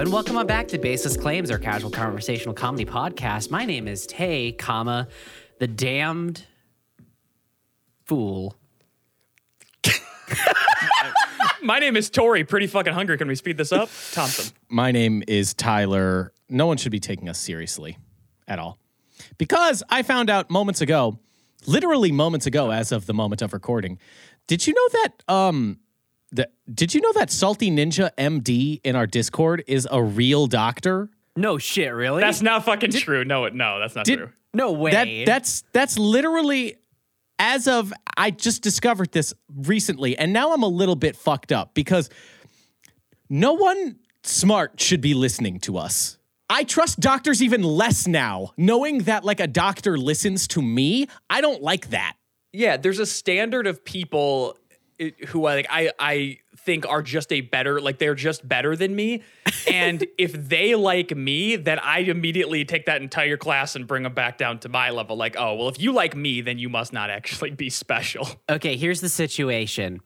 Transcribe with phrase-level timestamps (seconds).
[0.00, 3.50] and welcome on back to Baseless Claims, our casual conversational comedy podcast.
[3.50, 5.08] My name is Tay, comma,
[5.58, 6.46] the damned
[8.06, 8.56] fool.
[11.62, 12.44] My name is Tori.
[12.44, 13.18] Pretty fucking hungry.
[13.18, 13.90] Can we speed this up?
[14.12, 14.56] Thompson.
[14.70, 16.32] My name is Tyler.
[16.48, 17.98] No one should be taking us seriously
[18.48, 18.78] at all.
[19.36, 21.18] Because I found out moments ago,
[21.66, 23.98] literally moments ago, as of the moment of recording,
[24.46, 25.78] did you know that um
[26.32, 31.08] that did you know that Salty Ninja MD in our Discord is a real doctor?
[31.36, 32.20] No shit, really?
[32.20, 33.24] That's not fucking true.
[33.24, 34.30] No, no, that's not Did- true.
[34.52, 34.90] no way.
[34.90, 36.76] That that's that's literally
[37.38, 41.72] as of I just discovered this recently, and now I'm a little bit fucked up
[41.74, 42.10] because
[43.28, 46.18] no one smart should be listening to us.
[46.48, 51.06] I trust doctors even less now, knowing that like a doctor listens to me.
[51.30, 52.16] I don't like that.
[52.52, 54.59] Yeah, there's a standard of people i-
[55.28, 58.94] who I like I I think are just a better like they're just better than
[58.94, 59.22] me.
[59.70, 64.14] And if they like me, then I immediately take that entire class and bring them
[64.14, 65.16] back down to my level.
[65.16, 68.28] Like, oh, well, if you like me, then you must not actually be special.
[68.48, 70.00] Okay, here's the situation.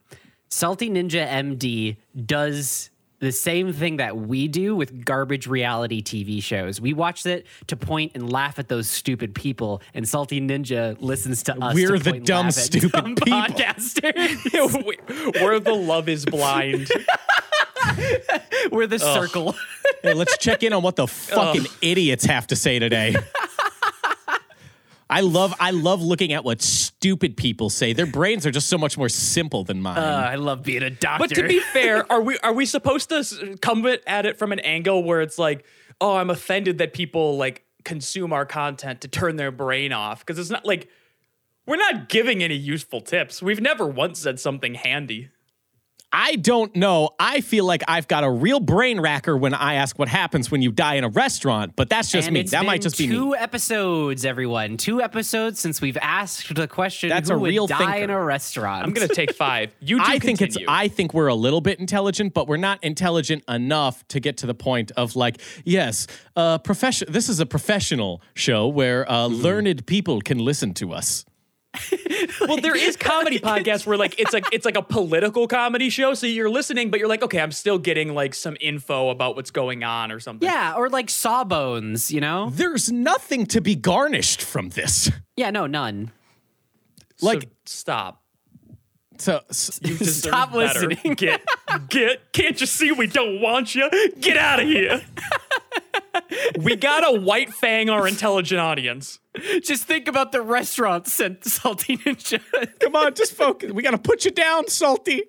[0.48, 2.90] Salty Ninja MD does
[3.24, 6.80] the same thing that we do with garbage reality TV shows.
[6.80, 11.42] We watch it to point and laugh at those stupid people, and Salty Ninja listens
[11.44, 11.74] to us.
[11.74, 13.32] We're to the point and dumb, laugh stupid dumb people.
[13.40, 14.84] podcasters.
[14.86, 14.98] We-
[15.42, 16.88] We're the love is blind.
[18.72, 19.54] We're the circle.
[20.02, 23.14] Hey, let's check in on what the fucking idiots have to say today.
[25.10, 26.62] I love I love looking at what
[27.04, 27.92] stupid people say.
[27.92, 29.98] Their brains are just so much more simple than mine.
[29.98, 31.28] Uh, I love being a doctor.
[31.28, 34.52] But to be fair, are we are we supposed to come at at it from
[34.52, 35.66] an angle where it's like,
[36.00, 40.38] oh, I'm offended that people like consume our content to turn their brain off because
[40.38, 40.88] it's not like
[41.66, 43.42] we're not giving any useful tips.
[43.42, 45.28] We've never once said something handy.
[46.16, 47.10] I don't know.
[47.18, 50.62] I feel like I've got a real brain racker when I ask what happens when
[50.62, 52.40] you die in a restaurant, but that's just and me.
[52.40, 54.76] it's That might been just be two episodes, everyone.
[54.76, 58.04] Two episodes since we've asked the question: That's Who a would real die thinker.
[58.04, 58.84] in a restaurant?
[58.86, 59.74] I'm gonna take five.
[59.80, 60.56] You do I think it's.
[60.68, 64.46] I think we're a little bit intelligent, but we're not intelligent enough to get to
[64.46, 66.06] the point of like, yes,
[66.36, 69.42] uh profession this is a professional show where uh, Mm-hmm.
[69.42, 71.24] learned people can listen to us.
[72.40, 76.14] well, there is comedy podcasts where like it's like it's like a political comedy show.
[76.14, 79.50] So you're listening, but you're like, okay, I'm still getting like some info about what's
[79.50, 80.48] going on or something.
[80.48, 82.50] Yeah, or like Sawbones, you know?
[82.50, 85.10] There's nothing to be garnished from this.
[85.36, 86.12] Yeah, no, none.
[87.16, 88.23] So Like stop.
[89.18, 90.88] So, s- You deserve Stop better.
[90.88, 91.14] listening.
[91.14, 91.42] Get,
[91.88, 92.32] get.
[92.32, 93.88] Can't you see we don't want you?
[94.20, 95.02] Get out of here.
[96.58, 99.18] we gotta white fang our intelligent audience.
[99.62, 102.40] Just think about the restaurant sent Salty Ninja.
[102.80, 103.72] come on, just focus.
[103.72, 105.24] We got to put you down, Salty.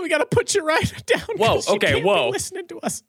[0.00, 1.20] We got to put you right down.
[1.36, 2.28] Whoa, 'cause you okay, can't be whoa.
[2.30, 3.02] listening to us.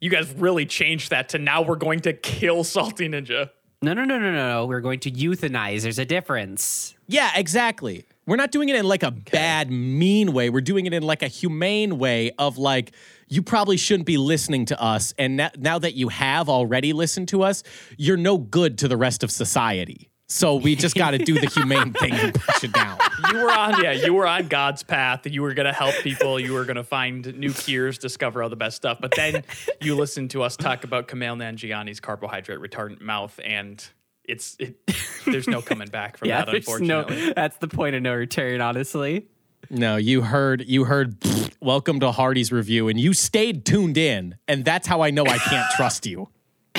[0.00, 3.50] You guys really changed that to now we're going to kill Salty Ninja.
[3.82, 4.66] no, no, no, no, no, no.
[4.66, 5.82] We're going to euthanize.
[5.82, 6.94] There's a difference.
[7.06, 8.04] Yeah, exactly.
[8.28, 10.50] We're not doing it in like a bad, mean way.
[10.50, 12.92] We're doing it in like a humane way of like,
[13.28, 15.14] you probably shouldn't be listening to us.
[15.16, 17.62] And now, now that you have already listened to us,
[17.96, 20.10] you're no good to the rest of society.
[20.26, 22.98] So we just got to do the humane thing and push it down.
[23.32, 25.26] You were on, yeah, you were on God's path.
[25.26, 26.38] You were gonna help people.
[26.38, 28.98] You were gonna find new cures, discover all the best stuff.
[29.00, 29.42] But then
[29.80, 33.84] you listened to us talk about Kumail Nanjiani's carbohydrate retardant mouth, and
[34.28, 34.76] it's it,
[35.26, 36.52] there's no coming back from Yeah, that.
[36.52, 37.00] there's no.
[37.00, 39.26] Unfortunately, That's the point of no return, honestly.
[39.70, 41.16] No, you heard, you heard,
[41.60, 44.36] welcome to Hardy's review, and you stayed tuned in.
[44.46, 46.28] And that's how I know I can't trust you.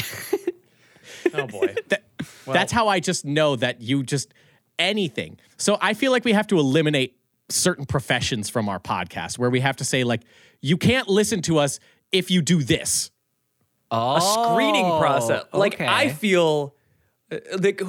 [1.33, 1.75] oh boy.
[1.89, 2.03] That,
[2.45, 4.33] that's how I just know that you just
[4.77, 5.37] anything.
[5.57, 7.17] So I feel like we have to eliminate
[7.49, 10.21] certain professions from our podcast where we have to say like
[10.61, 11.79] you can't listen to us
[12.11, 13.11] if you do this.
[13.91, 15.43] Oh, a screening process.
[15.51, 15.87] Like okay.
[15.87, 16.78] I feel, uh,
[17.59, 17.81] like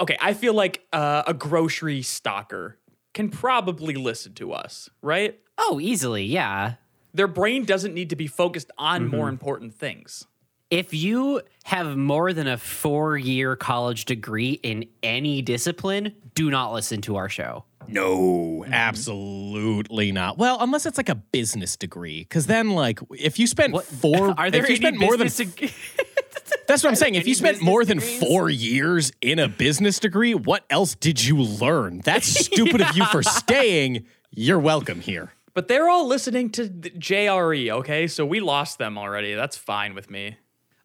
[0.00, 2.78] okay, I feel like uh, a grocery stalker
[3.14, 5.38] can probably listen to us, right?
[5.58, 6.74] Oh, easily, yeah.
[7.14, 9.16] Their brain doesn't need to be focused on Mm-hmm.
[9.16, 10.26] more important things.
[10.70, 16.72] If you have more than a four year college degree in any discipline, do not
[16.72, 17.64] listen to our show.
[17.88, 20.38] No, absolutely not.
[20.38, 24.50] Well, unless it's like a business degree, because then like if you spent four, Are
[24.50, 25.72] there if you any spent more than business ag-
[26.66, 27.14] that's what I'm saying.
[27.14, 28.20] If you spent more than degrees?
[28.20, 32.00] four years in a business degree, what else did you learn?
[32.04, 34.06] That's stupid of you for staying.
[34.30, 35.32] You're welcome here.
[35.54, 38.06] But they're all listening to the JRE, okay?
[38.06, 39.34] So we lost them already.
[39.34, 40.38] That's fine with me.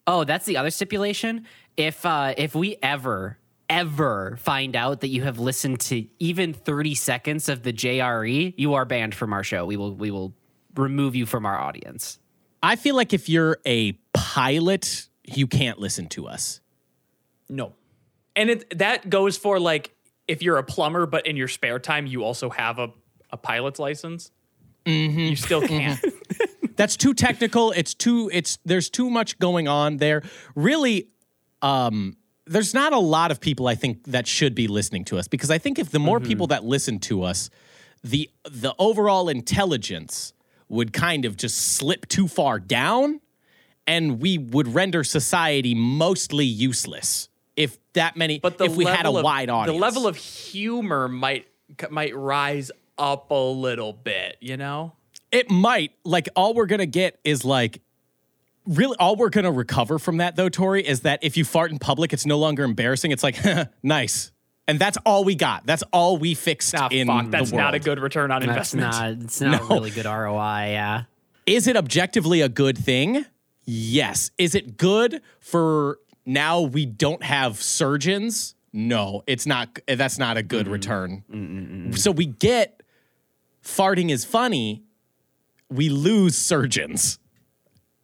[0.06, 1.46] Oh, that's the other stipulation.
[1.76, 3.38] If uh, if we ever
[3.70, 8.74] ever find out that you have listened to even 30 seconds of the JRE, you
[8.76, 9.66] are banned from our show.
[9.66, 10.34] We will we will
[10.76, 12.20] remove you from our audience.
[12.64, 16.62] I feel like if you're a pilot, you can't listen to us.
[17.50, 17.74] No.
[18.36, 19.92] And it that goes for like
[20.28, 22.92] if you're a plumber, but in your spare time you also have a,
[23.32, 24.32] a pilot's license.
[24.86, 25.20] Mm-hmm.
[25.20, 25.78] You still mm-hmm.
[25.78, 26.06] can't.
[26.78, 27.72] That's too technical.
[27.72, 30.24] It's too it's there's too much going on there.
[30.56, 31.10] Really
[31.62, 35.28] um there's not a lot of people I think that should be listening to us
[35.28, 36.28] because I think if the more mm-hmm.
[36.28, 37.50] people that listen to us,
[38.04, 40.34] the the overall intelligence
[40.70, 43.22] would kind of just slip too far down
[43.88, 49.06] and we would render society mostly useless if that many But the if we had
[49.06, 49.76] a level of- wide audience.
[49.76, 51.48] The level of humor might
[51.90, 54.94] might rise up a little bit, you know?
[55.32, 55.92] It might.
[56.04, 57.82] Like all we're gonna get is like
[58.66, 61.80] really all we're gonna recover from that though, Tori, is that if you fart in
[61.80, 63.12] public, it's no longer embarrassing.
[63.12, 63.38] It's like
[63.84, 64.32] nice.
[64.70, 65.66] And that's all we got.
[65.66, 68.74] That's all we fixed Ah, in fuck, that's the not a good return on That's
[68.74, 68.92] investment.
[68.92, 69.26] not.
[69.26, 69.76] It's not No.
[69.76, 70.72] really good ROI.
[70.72, 71.04] Yeah.
[71.46, 73.26] Is it objectively a good thing?
[73.68, 74.32] Yes.
[74.38, 78.56] Is it good for now we don't have surgeons?
[78.74, 79.80] No, it's not.
[79.88, 81.92] That's not a good return.
[81.96, 82.82] So we get
[83.64, 84.84] farting is funny.
[85.70, 87.20] We lose surgeons.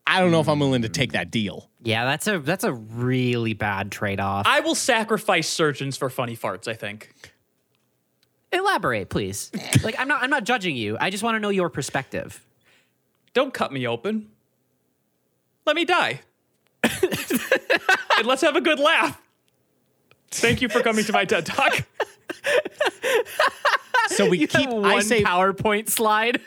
[0.06, 1.70] I don't know if I'm willing to take that deal.
[1.82, 4.46] Yeah, that's a that's a really bad trade off.
[4.46, 7.14] I will sacrifice surgeons for funny farts, I think.
[8.52, 9.52] Elaborate, please.
[9.84, 10.98] like I'm not I'm not judging you.
[11.00, 12.46] I just want to know your perspective.
[13.34, 14.30] Don't cut me open.
[15.66, 16.22] Let me die.
[16.84, 19.20] and let's have a good laugh.
[20.32, 21.86] Thank you for coming to my TED Talk.
[24.08, 24.70] So we You keep.
[24.70, 26.42] have I one say PowerPoint slide.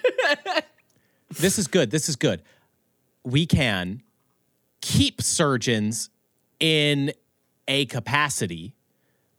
[1.38, 1.90] this is good.
[1.90, 2.42] This is good.
[3.24, 4.02] We can
[4.80, 6.10] keep surgeons
[6.60, 7.12] in
[7.68, 8.74] a capacity,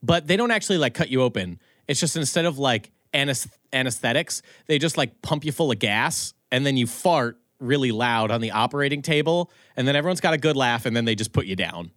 [0.02, 1.60] but they don't actually like cut you open.
[1.88, 6.34] It's just instead of like anes- anesthetics, they just like pump you full of gas
[6.52, 10.38] and then you fart really loud on the operating table, and then everyone's got a
[10.38, 11.92] good laugh, and then they just put you down.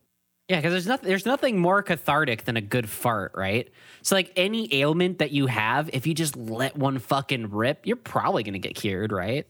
[0.49, 3.71] Yeah, because there's nothing there's nothing more cathartic than a good fart, right?
[4.03, 7.95] So like any ailment that you have, if you just let one fucking rip, you're
[7.95, 9.47] probably gonna get cured, right?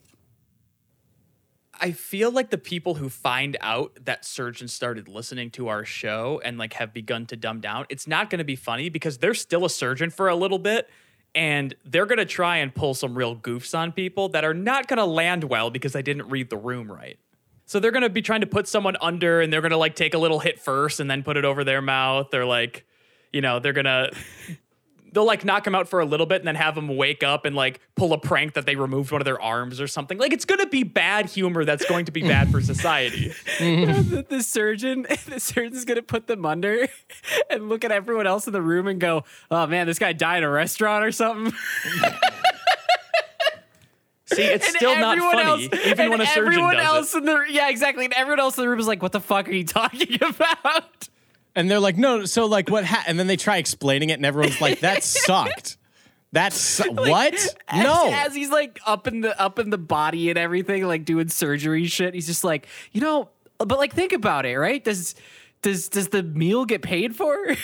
[1.80, 6.40] I feel like the people who find out that surgeons started listening to our show
[6.44, 9.32] and like have begun to dumb down, it's not going to be funny because they're
[9.32, 10.90] still a surgeon for a little bit
[11.34, 14.88] and they're going to try and pull some real goofs on people that are not
[14.88, 17.18] going to land well because they didn't read the room right.
[17.66, 19.94] So they're going to be trying to put someone under and they're going to like
[19.94, 22.30] take a little hit first and then put it over their mouth.
[22.32, 22.84] They're like,
[23.32, 24.10] you know, they're going to
[25.12, 27.44] they'll like knock him out for a little bit and then have him wake up
[27.44, 30.18] and like pull a prank that they removed one of their arms or something.
[30.18, 33.32] Like it's gonna be bad humor that's going to be bad for society.
[33.58, 36.88] the, the surgeon, the surgeon's gonna put them under
[37.50, 40.38] and look at everyone else in the room and go, "Oh man, this guy died
[40.38, 41.52] in a restaurant or something."
[44.32, 47.18] See, it's And still not funny, else- even when a surgeon everyone does else it.
[47.18, 48.04] in the yeah, exactly.
[48.04, 51.08] And everyone else in the room is like, "What the fuck are you talking about?"
[51.56, 52.84] And they're like, no, so like what?
[52.84, 53.04] Ha-?
[53.06, 55.76] And then they try explaining it, and everyone's like, that sucked.
[56.32, 57.34] That's su- what?
[57.34, 58.08] As, No.
[58.12, 61.86] as he's like up in the up in the body and everything, like doing surgery
[61.86, 62.14] shit.
[62.14, 64.82] He's just like, you know, but like think about it, right?
[64.84, 65.16] Does
[65.62, 67.36] does does the meal get paid for?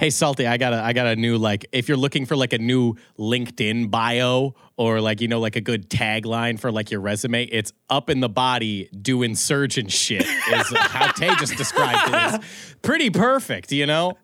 [0.00, 2.54] Hey Salty, I got a I got a new like if you're looking for like
[2.54, 7.02] a new LinkedIn bio or like you know like a good tagline for like your
[7.02, 12.14] resume, it's up in the body doing surgeon shit is how Tay just described it.
[12.14, 12.40] As
[12.80, 14.16] pretty perfect, you know?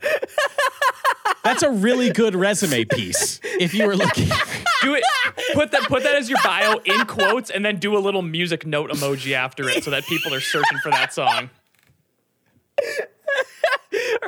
[1.44, 3.38] That's a really good resume piece.
[3.44, 4.28] If you were looking
[4.82, 5.04] Do it.
[5.52, 5.82] Put that.
[5.88, 9.32] Put that as your bio in quotes, and then do a little music note emoji
[9.32, 11.50] after it, so that people are searching for that song.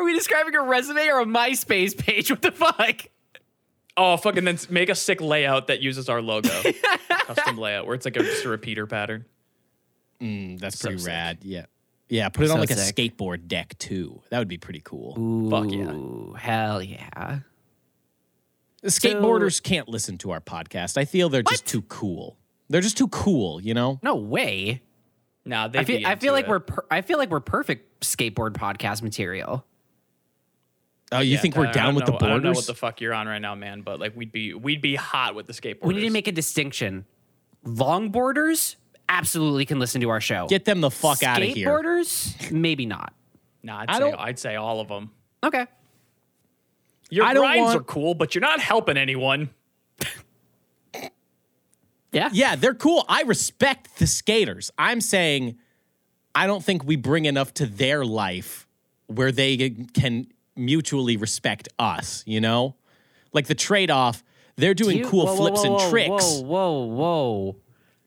[0.09, 2.31] Are we describing a resume or a MySpace page?
[2.39, 3.03] What the fuck?
[3.95, 6.49] Oh, fucking then make a sick layout that uses our logo,
[7.11, 9.27] custom layout, where it's like a, just a repeater pattern.
[10.19, 11.09] Mm, that's So pretty sick.
[11.09, 11.39] rad.
[11.43, 11.67] Yeah.
[12.09, 14.23] Yeah, put it on So like a skateboard deck too.
[14.31, 15.13] That would be pretty cool.
[15.51, 16.39] Fuck yeah.
[16.39, 17.41] Hell yeah.
[18.83, 20.97] Skateboarders can't listen to our podcast.
[20.97, 22.39] I feel they're just too cool.
[22.71, 23.99] They're just too cool, you know?
[24.03, 24.81] No way.
[25.45, 25.81] Nah, they.
[25.81, 29.65] I feel I feel like we're per- I feel like we're perfect skateboard podcast material.
[31.11, 32.27] Oh, you think we're down with the borders?
[32.27, 33.81] I don't know what the fuck you're on right now, man.
[33.81, 35.85] But like, we'd be we'd be hot with the skateboarders.
[35.85, 37.07] We need to make a distinction.
[37.65, 38.77] Longboarders
[39.09, 40.47] absolutely can listen to our show.
[40.49, 41.69] Get them the fuck out of here.
[41.69, 43.15] Skateboarders, maybe not.
[43.63, 45.11] Nah, I'd I say don't- I'd say all of them.
[45.43, 45.67] Okay.
[47.11, 49.51] Your I don't want- are cool, but you're not helping anyone.
[52.11, 52.31] Yeah.
[52.33, 53.05] Yeah, they're cool.
[53.07, 54.71] I respect the skaters.
[54.79, 55.59] I'm saying
[56.35, 58.67] I don't think we bring enough to their life
[59.09, 60.27] where they can
[60.59, 62.75] mutually respect us, you know?
[63.33, 64.23] Like the trade off,
[64.57, 66.39] they're doing You- cool whoa, whoa, flips whoa, and tricks.
[66.41, 67.57] Whoa, whoa, whoa.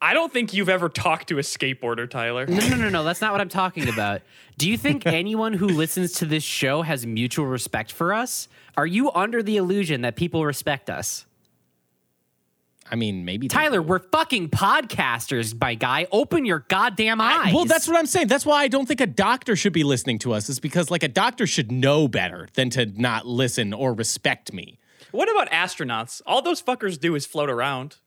[0.03, 2.47] I don't think you've ever talked to a skateboarder, Tyler.
[2.47, 3.03] No, no, no, no.
[3.03, 4.21] That's not what I'm talking about.
[4.57, 8.47] Do you think anyone who listens to this show has mutual respect for us?
[8.75, 11.27] Are you under the illusion that people respect us?
[12.91, 16.07] I mean, maybe Tyler, we're fucking podcasters, by guy.
[16.11, 17.53] Open your goddamn eyes.
[17.53, 18.27] Well, that's what I'm saying.
[18.27, 20.49] That's why I don't think a doctor should be listening to us.
[20.49, 24.77] Is because like a doctor should know better than to not listen or respect me.
[25.11, 26.21] What about astronauts?
[26.25, 27.97] All those fuckers do is float around.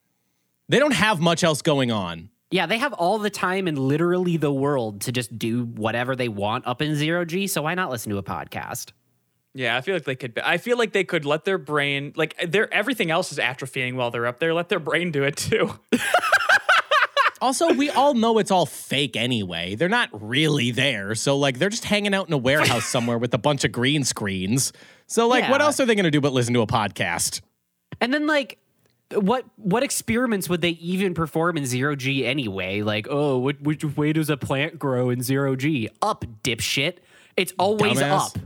[0.69, 2.31] They don't have much else going on.
[2.51, 6.29] Yeah, they have all the time in literally the world to just do whatever they
[6.29, 7.47] want up in zero G.
[7.47, 8.93] So why not listen to a podcast?
[9.55, 10.39] Yeah, I feel like they could.
[10.41, 13.95] I feel like they could let their brain, like eh, their everything else is atrophying
[13.95, 14.53] while they're up there.
[14.53, 15.79] Let their brain do it too.
[17.41, 19.75] Also, we all know it's all fake anyway.
[19.75, 21.15] They're not really there.
[21.15, 24.03] So, like, they're just hanging out in a warehouse somewhere with a bunch of green
[24.03, 24.73] screens.
[25.09, 27.43] So, like, what else are they going to do but listen to a podcast?
[28.01, 28.59] And then like
[29.13, 32.83] what what experiments would they even perform in zero G anyway?
[32.83, 35.89] Like, oh, what, which way does a plant grow in zero G?
[36.03, 36.99] Up, dipshit.
[37.37, 38.37] It's always Dumbass.
[38.37, 38.39] up.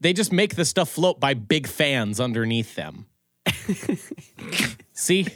[0.00, 3.06] They just make the stuff float by big fans underneath them.
[4.92, 5.26] See?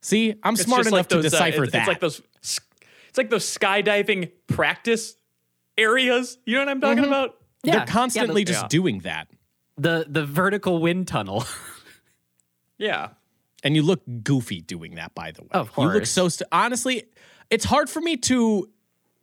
[0.00, 1.78] See, I'm It's smart enough like to those, uh, decipher it's, that.
[1.80, 2.22] It's like those.
[2.40, 5.16] It's like those skydiving practice
[5.78, 6.36] areas.
[6.44, 7.12] You know what I'm talking Mm-hmm.
[7.12, 7.36] about?
[7.62, 8.68] Yeah, They're constantly yeah, the, just yeah.
[8.68, 9.28] doing that.
[9.78, 11.44] the the vertical wind tunnel.
[12.76, 13.10] Yeah.
[13.62, 15.48] And you look goofy doing that, by the way.
[15.52, 15.86] Of course.
[15.86, 16.28] You look so.
[16.28, 17.04] St- honestly,
[17.50, 18.68] it's hard for me to.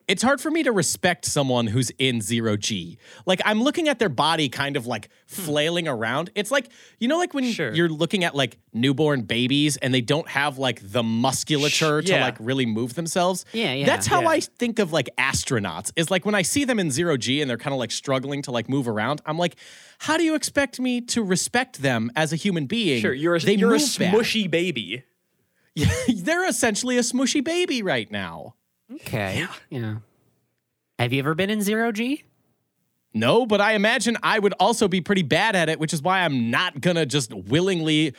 [0.07, 2.97] It's hard for me to respect someone who's in zero G.
[3.25, 5.41] Like I'm looking at their body, kind of like hmm.
[5.41, 6.29] flailing around.
[6.35, 7.73] It's like you know, like when Sure.
[7.73, 12.25] you're looking at like newborn babies and they don't have like the musculature to yeah.
[12.25, 13.45] like really move themselves.
[13.53, 14.29] Yeah, yeah, That's how yeah.
[14.29, 15.91] I think of like astronauts.
[15.95, 18.41] Is like when I see them in zero G and they're kind of like struggling
[18.43, 19.21] to like move around.
[19.25, 19.55] I'm like,
[19.99, 23.01] how do you expect me to respect them as a human being?
[23.01, 23.13] Sure.
[23.13, 24.13] You're a, they you're a move bad.
[24.13, 25.03] smushy baby.
[26.13, 28.55] They're essentially a smushy baby right now.
[28.95, 29.45] Okay.
[29.69, 29.97] Yeah.
[30.99, 32.23] Have you ever been in zero G?
[33.13, 36.21] No, but I imagine I would also be pretty bad at it, which is why
[36.21, 38.13] I'm not gonna just willingly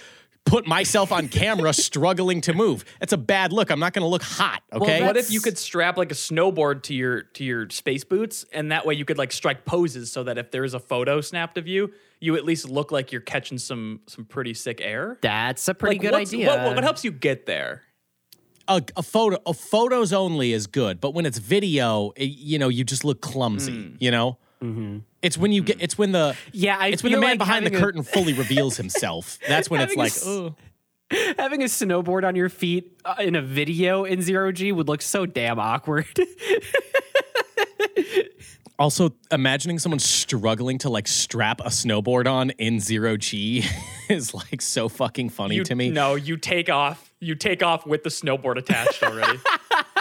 [0.45, 2.85] put myself on camera struggling to move.
[3.01, 3.71] It's a bad look.
[3.71, 5.03] I'm not gonna look hot, okay?
[5.03, 8.71] What if you could strap like a snowboard to your to your space boots, and
[8.73, 11.57] that way you could like strike poses so that if there is a photo snapped
[11.57, 15.19] of you, you at least look like you're catching some some pretty sick air.
[15.23, 16.49] That's a pretty Like, good idea.
[16.49, 17.83] What, what, what helps you get there?
[18.69, 22.69] A, a photo, a photos only is good, but when it's video, it- you know,
[22.69, 23.95] you just look clumsy.
[23.99, 24.39] You know,
[25.23, 27.67] it's when you get, it's when the Yeah, I it's when the man like behind
[27.67, 29.39] the having a- curtain fully reveals himself.
[29.49, 30.55] That's when it's Having a like, oh.
[31.39, 35.03] Having a snowboard on your feet uh, in a video in zero G would look
[35.03, 36.07] so damn awkward.
[38.79, 43.65] Also, imagining someone struggling to like strap a snowboard on in zero G
[44.09, 45.91] is like so fucking funny You, to me.
[45.91, 47.12] No, you take off.
[47.23, 49.39] You take off with the snowboard attached already.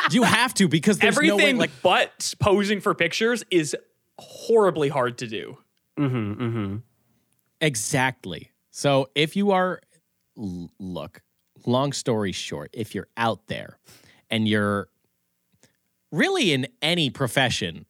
[0.09, 3.75] You have to because there's no way Everything like but posing for pictures is
[4.17, 5.57] horribly hard to do.
[5.97, 6.75] Mm-hmm, mm-hmm.
[7.61, 8.51] exactly.
[8.71, 9.79] So if you are
[10.37, 11.21] l- look,
[11.65, 13.77] long story short, if you're out there
[14.29, 14.89] and you're
[16.11, 17.85] really in any profession,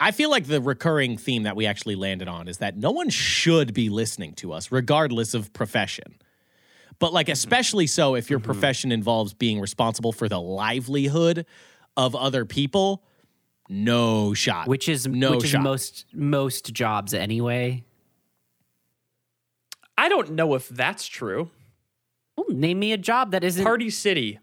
[0.00, 3.08] I feel like the recurring theme that we actually landed on is that no one
[3.08, 6.16] should be listening to us regardless of profession.
[7.00, 7.32] But like mm-hmm.
[7.32, 8.46] especially so if your mm-hmm.
[8.46, 11.46] profession involves being responsible for the livelihood
[11.96, 13.02] of other people,
[13.68, 14.68] no shot.
[14.68, 15.62] which is no which is shot.
[15.62, 17.84] most most jobs anyway.
[19.98, 21.50] I don't know if that's true.
[22.36, 23.64] Well, name me a job that isn't.
[23.64, 24.38] Party City,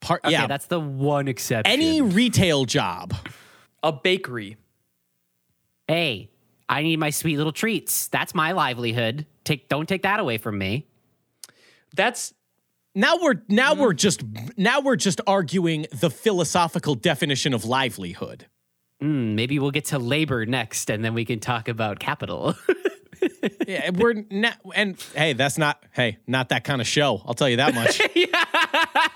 [0.00, 1.70] Part, okay, yeah, that's the one exception.
[1.70, 3.14] any retail job.
[3.82, 4.56] a bakery.
[5.86, 6.30] hey,
[6.68, 8.08] I need my sweet little treats.
[8.08, 9.26] That's my livelihood.
[9.44, 10.87] Take don't take that away from me.
[11.94, 12.34] That's
[12.94, 13.98] Now we're now we're mm.
[13.98, 14.22] just
[14.56, 18.46] now we're just arguing the philosophical definition of livelihood.
[19.00, 22.54] Hmm, maybe we'll get to labor next, and then we can talk about capital.
[23.66, 27.20] Yeah, we're not, and hey, that's not hey, not that kind of show.
[27.26, 28.00] I'll tell you that much.
[28.14, 28.26] yeah.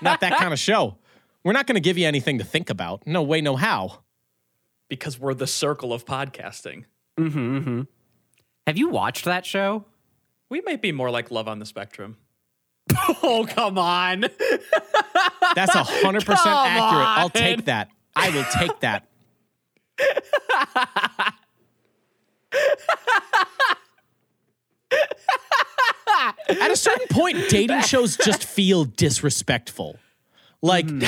[0.01, 0.97] Not that kind of show.
[1.43, 3.07] We're not going to give you anything to think about.
[3.07, 4.03] No way, no how.
[4.89, 6.85] because we're the circle of podcasting.
[7.17, 7.81] Mm-hmm, mm-hmm.
[8.67, 9.85] Have you watched that show?
[10.49, 12.17] We might be more like Love on the Spectrum.
[13.25, 14.21] Oh come on!
[15.55, 17.07] That's a hundred percent Come accurate.
[17.07, 17.89] I'll take that.
[18.15, 19.07] I will take that.
[26.49, 29.97] At a certain point, dating shows just feel disrespectful.
[30.61, 31.03] Like, hmm.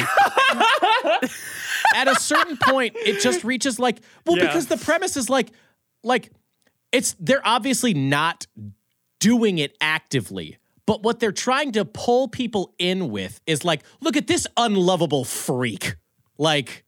[1.96, 4.48] at a certain point, it just reaches like, well, Yeah.
[4.48, 5.50] because the premise is like,
[6.04, 6.32] like,
[6.92, 8.48] it's they're obviously not
[9.20, 14.16] doing it actively, But what they're trying to pull people in with is like, look
[14.16, 15.96] at this unlovable freak.
[16.38, 16.84] Like,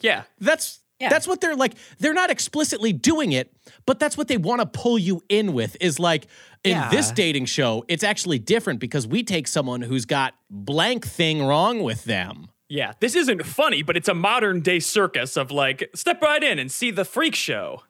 [0.00, 0.24] Yeah.
[0.38, 1.08] that's Yeah.
[1.08, 1.74] that's what they're like.
[1.98, 3.52] They're not explicitly doing it,
[3.84, 5.76] but that's what they want to pull you in with.
[5.80, 6.28] Is like
[6.62, 6.88] in Yeah.
[6.90, 11.82] this dating show, it's actually different because we take someone who's got blank thing wrong
[11.82, 12.48] with them.
[12.68, 12.92] Yeah.
[13.00, 16.70] This isn't funny, but it's a modern day circus of like, step right in and
[16.70, 17.82] see the freak show.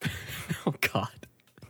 [0.66, 1.08] Oh God.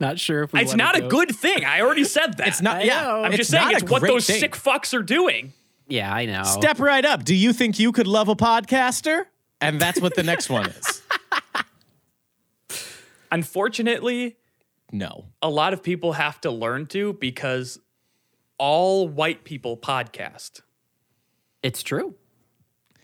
[0.00, 1.64] Not sure if we It's wanna not a good thing.
[1.64, 2.48] I already said that.
[2.48, 2.76] It's not.
[2.76, 3.22] I yeah, know.
[3.22, 4.40] I'm it's just saying it's what those thing.
[4.40, 5.52] sick fucks are doing.
[5.88, 6.42] Yeah, I know.
[6.44, 7.24] Step right up.
[7.24, 9.24] Do you think you could love a podcaster?
[9.60, 11.02] And that's what the next one is.
[13.32, 14.36] Unfortunately,
[14.92, 15.26] No.
[15.42, 17.78] a lot of people have to learn to because
[18.58, 20.62] all white people podcast.
[21.62, 22.14] It's true.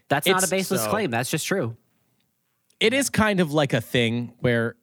[0.09, 1.11] That's not a baseless so- claim.
[1.11, 1.77] That's just true.
[2.81, 4.77] It is kind of like a thing where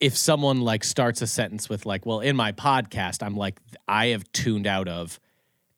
[0.00, 4.06] if someone like starts a sentence with like, well, in my podcast, I'm like, I
[4.08, 5.18] have tuned out of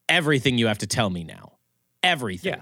[0.08, 1.52] everything you have to tell me now.
[2.02, 2.54] Everything.
[2.54, 2.60] Yeah.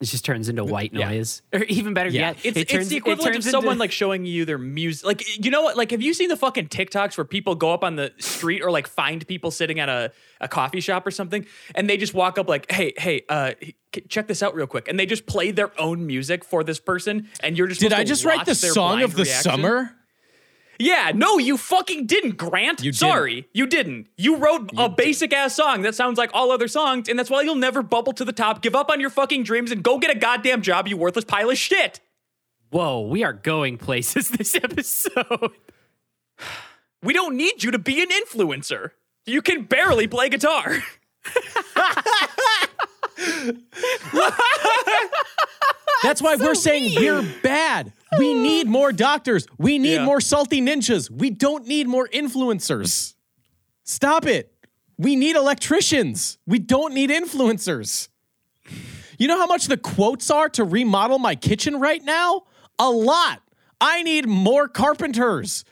[0.00, 1.08] It just turns into white Yeah.
[1.10, 1.42] noise.
[1.52, 2.28] Or even better Yeah.
[2.28, 4.44] yet, It's, it it's turns, the it equivalent of turns someone into, like showing you
[4.44, 5.04] their music.
[5.04, 5.76] Like, you know what?
[5.76, 8.70] Like, have you seen the fucking TikToks where people go up on the street or
[8.70, 12.38] like find people sitting at a, a coffee shop or something and they just walk
[12.38, 13.52] up like, hey, hey, uh,
[14.08, 14.86] check this out real quick.
[14.86, 17.28] And they just play their own music for this person.
[17.40, 19.42] And you're just Did supposed I to just write the song of the reaction.
[19.50, 19.94] summer?
[20.78, 22.84] Yeah, no, you fucking didn't, Grant.
[22.84, 24.06] You Sorry, you didn't.
[24.16, 27.42] You wrote a basic ass song that sounds like all other songs, and that's why
[27.42, 28.62] you'll never bubble to the top.
[28.62, 31.50] Give up on your fucking dreams and go get a goddamn job, you worthless pile
[31.50, 32.00] of shit.
[32.70, 35.50] Whoa, we are going places this episode.
[37.02, 38.90] We don't need you to be an influencer.
[39.26, 40.78] You can barely play guitar.
[46.02, 47.92] That's why we're saying we're bad.
[48.16, 49.46] We need more doctors.
[49.58, 50.04] We need Yeah.
[50.04, 51.10] more salty ninjas.
[51.10, 53.14] We don't need more influencers.
[53.84, 54.52] Stop it.
[54.96, 56.38] We need electricians.
[56.46, 58.08] We don't need influencers.
[59.18, 62.44] You know how much the quotes are to remodel my kitchen right now?
[62.78, 63.42] A lot.
[63.80, 65.64] I need more carpenters.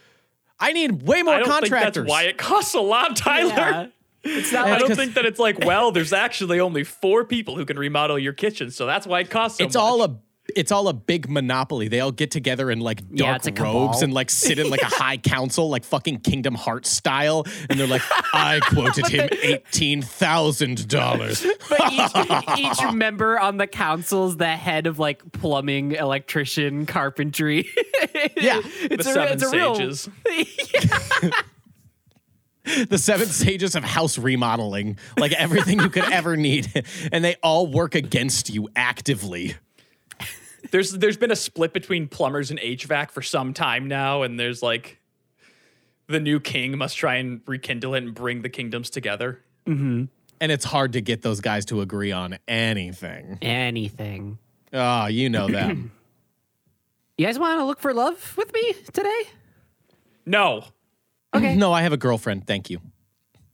[0.58, 1.94] I need way more I don't contractors.
[1.94, 3.50] think that's why it costs a lot, Tyler.
[3.54, 3.86] Yeah.
[4.24, 7.64] It's not I don't think that it's like, well, there's actually only four people who
[7.64, 9.80] can remodel your kitchen, so that's why it costs so it's much.
[9.82, 10.16] all a
[10.56, 11.86] it's all a big monopoly.
[11.88, 13.86] They all get together in like Yeah, dark it's a cabal.
[13.88, 17.78] robes and like sit in like a high council, like fucking Kingdom Hearts style, and
[17.78, 24.36] they're like, "I quoted him eighteen thousand dollars." But each, each member on the council's
[24.36, 27.68] the head of like plumbing, electrician, carpentry.
[28.36, 30.08] Yeah, it's the a, seven it's a real- sages.
[32.88, 37.66] the seven stages of house remodeling, like everything you could ever need, and they all
[37.66, 39.54] work against you actively.
[40.70, 44.62] There's there's been a split between plumbers and HVAC for some time now, and there's
[44.62, 45.00] like
[46.08, 49.40] the new king must try and rekindle it and bring the kingdoms together.
[49.66, 50.04] Mm-hmm.
[50.40, 53.38] And it's hard to get those guys to agree on anything.
[53.42, 54.38] Anything.
[54.72, 55.90] Oh, you know them.
[57.18, 59.22] You guys want to look for love with me today?
[60.26, 60.64] No,
[61.34, 61.56] Okay.
[61.56, 62.46] no, I have a girlfriend.
[62.46, 62.78] Thank you.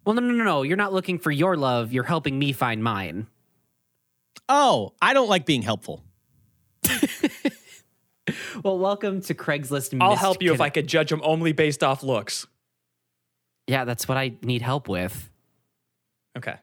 [0.05, 0.63] Well, no, no, no, no.
[0.63, 1.93] You're not looking for your love.
[1.93, 3.29] You're helping me find mine.
[4.49, 6.03] Oh, I don't like being helpful.
[8.63, 10.01] Well, welcome to Craigslist.
[10.01, 12.47] I'll help you if I could judge them only based off looks.
[13.67, 15.31] Yeah, that's what I need help with.
[16.39, 16.55] Okay.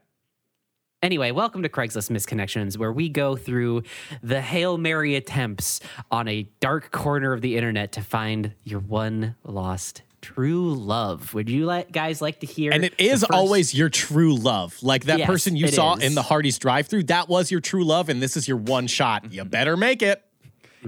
[1.02, 3.84] Anyway, welcome to Craigslist Misconnections, where we go through
[4.22, 5.80] the Hail Mary attempts
[6.12, 11.34] on a dark corner of the internet to find your one lost true love.
[11.34, 12.72] Would you like guys like to hear?
[12.72, 14.82] And it is first- always your true love.
[14.82, 16.04] Like that Yes, person you saw is.
[16.04, 18.88] in the Hardee's drive through, that was your true love, and this is your one
[18.88, 19.32] shot.
[19.32, 20.24] You better make it.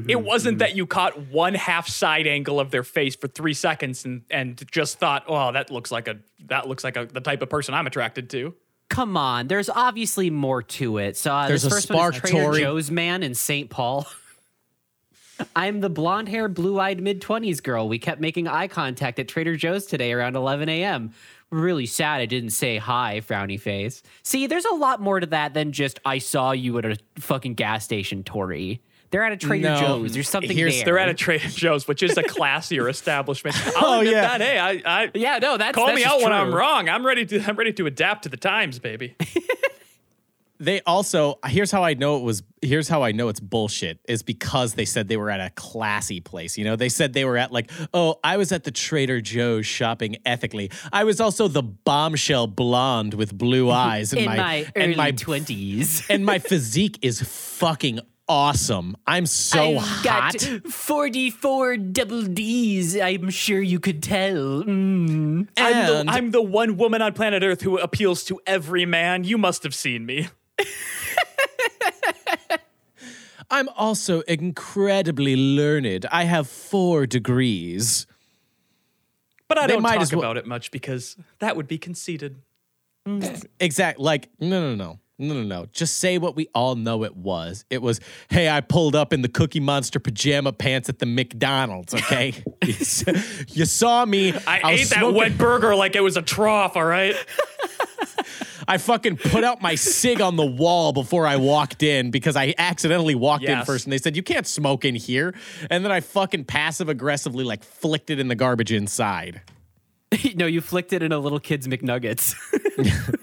[0.07, 4.05] It wasn't that you caught one half side angle of their face for three seconds
[4.05, 7.41] and and just thought, oh, that looks like a that looks like a, the type
[7.41, 8.55] of person I'm attracted to.
[8.89, 11.15] Come on, there's obviously more to it.
[11.17, 12.59] So uh, There's this a first one is spark, Trader Tori.
[12.61, 13.69] Joe's man in St.
[13.69, 14.07] Paul.
[15.55, 17.87] I'm the blonde haired, blue eyed mid 20s girl.
[17.89, 21.11] We kept making eye contact at Trader Joe's today around 11 a.m.
[21.49, 24.03] Really sad I didn't say hi, frowny face.
[24.23, 27.55] See, there's a lot more to that than just I saw you at a fucking
[27.55, 28.81] gas station, Tori.
[29.09, 30.13] They're at a Trader No, Joe's.
[30.13, 30.85] There's something here's- there.
[30.85, 33.57] They're at a Trader Joe's, which is a classier establishment.
[33.77, 34.37] I'll Oh, yeah.
[34.37, 34.39] that.
[34.41, 36.31] Hey, I, I yeah, no, that's call that's me out when.
[36.31, 36.87] I'm wrong.
[36.87, 39.15] I'm ready to I'm ready to adapt to the times, baby.
[40.61, 44.21] They also here's how I know it was here's how I know it's bullshit is
[44.21, 46.57] because they said they were at a classy place.
[46.57, 49.65] You know, they said they were at like, oh, I was at the Trader Joe's
[49.65, 50.69] shopping ethically.
[50.93, 54.95] I was also the bombshell blonde with blue eyes and In my, my, and early
[54.95, 56.05] my 20s.
[56.09, 57.99] and my physique is fucking
[58.31, 58.95] awesome.
[59.05, 60.03] I'm so I've hot.
[60.03, 62.95] got 44 double D's.
[62.95, 64.63] I'm sure you could tell.
[64.63, 65.47] Mm.
[65.57, 69.23] I'm the, I'm the one woman on planet Earth who appeals to every man.
[69.23, 70.29] You must have seen me.
[73.51, 76.05] I'm also incredibly learned.
[76.11, 78.07] I have four degrees.
[79.49, 82.37] But I They don't talk well- about it much because that would be conceited.
[83.05, 84.03] Mm, exactly.
[84.03, 84.99] Like, no, no, no.
[85.19, 85.65] No, no, no.
[85.71, 87.63] Just say what we all know it was.
[87.69, 91.93] It was, hey, I pulled up in the Cookie Monster pajama pants at the McDonald's,
[91.93, 92.33] okay?
[92.65, 94.33] you, saw me.
[94.47, 97.15] I, was ate that wet burger like it was a trough, all right?
[98.67, 102.53] I fucking put out my cig on the wall before I walked in because I
[102.57, 105.33] accidentally walked in first and they said, you can't smoke in here.
[105.69, 109.41] And then I fucking passive aggressively like flicked it in the garbage inside.
[110.35, 112.35] no, you flicked it in a little kid's McNuggets.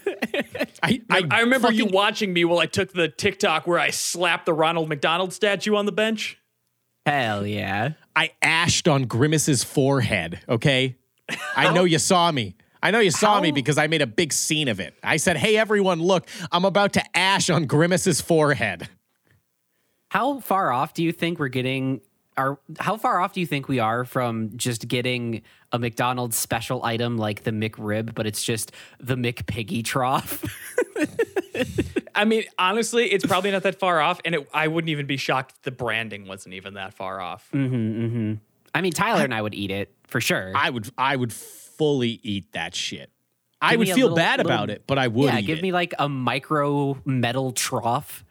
[0.83, 4.47] I, I, I remember you watching me while I took the TikTok where I slapped
[4.47, 6.39] the Ronald McDonald statue on the bench.
[7.05, 7.93] Hell yeah.
[8.15, 10.97] I ashed on Grimace's forehead, okay?
[11.57, 11.85] I know oh.
[11.85, 12.55] you saw me.
[12.83, 14.95] I know you saw me because I made a big scene of it.
[15.03, 18.89] I said, hey, everyone, look, I'm about to ash on Grimace's forehead.
[20.11, 22.01] How far off do you think we're getting?
[22.37, 26.85] Are how far off do you think we are from just getting a McDonald's special
[26.85, 30.45] item like the McRib, but it's just the McPiggy trough?
[32.15, 35.17] I mean, honestly, it's probably not that far off, and it, I wouldn't even be
[35.17, 37.49] shocked if the branding wasn't even that far off.
[37.53, 38.39] Mm.
[38.75, 40.53] I mean, Tyler and I would eat it for sure.
[40.55, 41.33] I would I would
[41.79, 43.11] fully eat that shit.
[43.61, 45.63] I would feel little- bad little- about it, but I would yeah, eat give it.
[45.63, 48.25] me like a micro metal trough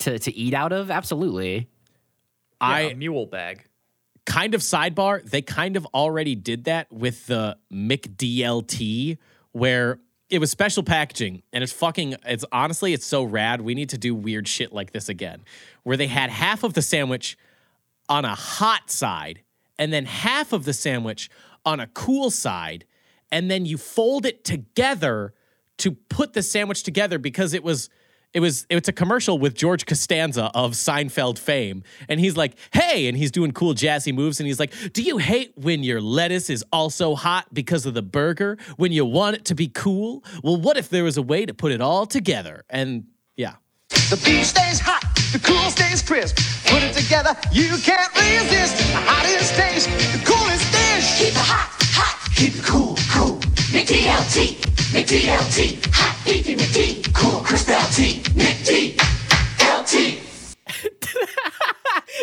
[0.00, 0.90] to to eat out of.
[0.90, 1.54] Absolutely.
[1.54, 1.64] Yeah,
[2.60, 3.64] I a mule bag.
[4.26, 9.18] kind of sidebar, they kind of already did that with the McDLT,
[9.52, 12.16] where it was special packaging, and it's fucking.
[12.24, 13.60] It's honestly, it's so rad.
[13.60, 15.44] We need to do weird shit like this again,
[15.82, 17.36] where they had half of the sandwich
[18.08, 19.42] on a hot side,
[19.78, 21.30] and then half of the sandwich
[21.64, 22.84] on a cool side,
[23.34, 25.34] and then you fold it together
[25.78, 27.90] to put the sandwich together because it was
[28.32, 33.08] it was it's a commercial with George Costanza of Seinfeld fame and he's like hey
[33.08, 36.48] and he's doing cool jazzy moves and he's like do you hate when your lettuce
[36.48, 40.56] is also hot because of the burger when you want it to be cool well
[40.56, 43.04] what if there was a way to put it all together and
[43.36, 43.54] yeah
[44.10, 46.36] The beef stays hot, the cool stays crisp.
[46.66, 48.76] Put it together, you can't resist.
[48.78, 51.18] The hottest taste, the coolest dish.
[51.18, 51.83] Keep it hot, hot.
[52.36, 53.38] Keep it cool, cool.
[53.72, 54.56] McDLT,
[54.92, 55.86] McDLT.
[55.94, 57.14] Hot beefy McD.
[57.14, 58.22] Cool, crisp LT.
[58.34, 60.20] McDLT.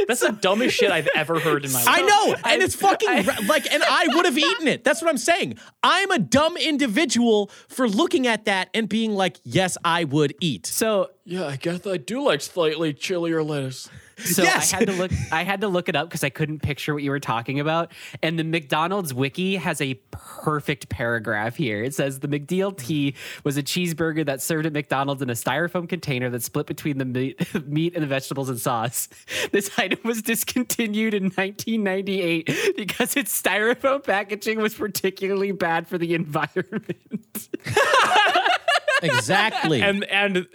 [0.08, 1.88] That's the dumbest shit I've ever heard in my life.
[1.88, 4.84] I know, and it's fucking ra- like, and I would have eaten it.
[4.84, 5.58] That's what I'm saying.
[5.84, 10.66] I'm a dumb individual for looking at that and being like, yes, I would eat.
[10.66, 13.90] So Yeah, I guess I do like slightly chillier lettuce.
[14.24, 14.74] So Yes.
[14.74, 15.12] I had to look.
[15.32, 17.92] I had to look it up because I couldn't picture what you were talking about.
[18.22, 21.84] And the McDonald's wiki has a perfect paragraph here.
[21.84, 23.16] It says the McDLT mm.
[23.44, 27.06] was a cheeseburger that served at McDonald's in a styrofoam container that split between the
[27.06, 29.10] meat, meat and the vegetables and sauce.
[29.52, 36.14] This item was discontinued in 1998 because its styrofoam packaging was particularly bad for the
[36.14, 37.50] environment.
[39.02, 39.82] Exactly.
[39.82, 40.48] and and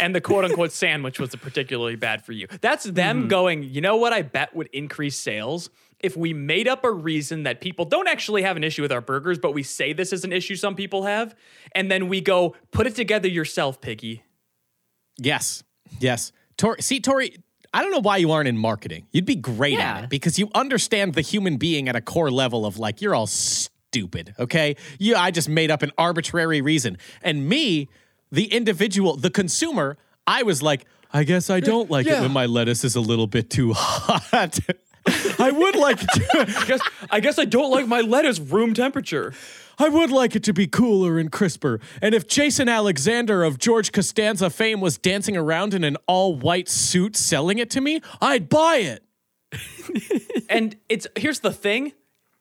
[0.00, 2.46] and the quote unquote sandwich was particularly bad for you.
[2.60, 3.28] That's them mm-hmm.
[3.28, 5.70] going, you know what I bet would increase sales?
[6.00, 9.00] If we made up a reason that people don't actually have an issue with our
[9.00, 11.34] burgers, but we say this is an issue some people have,
[11.72, 14.22] and then we go, put it together yourself, Piggy.
[15.18, 15.64] yes,
[15.98, 16.32] yes.
[16.58, 17.36] Tori, see, Tori,
[17.72, 19.06] I don't know why you aren't in marketing.
[19.12, 19.98] You'd be great Yeah.
[19.98, 23.14] at it because you understand the human being at a core level of like, you're
[23.14, 23.26] all
[23.96, 24.76] stupid, okay?
[24.98, 26.98] You, I just made up an arbitrary reason.
[27.22, 27.88] And me,
[28.30, 32.46] the individual, the consumer, I was like, I guess I don't like it when my
[32.46, 34.58] lettuce is a little bit too hot.
[35.38, 36.26] I would like to.
[36.34, 36.80] I guess
[37.10, 39.32] I guess I don't like my lettuce room temperature.
[39.78, 41.80] I would like it to be cooler and crisper.
[42.02, 46.68] And if Jason Alexander of George Costanza fame was dancing around in an all white
[46.68, 49.02] suit selling it to me, I'd buy it.
[50.48, 51.92] And it's here's the thing,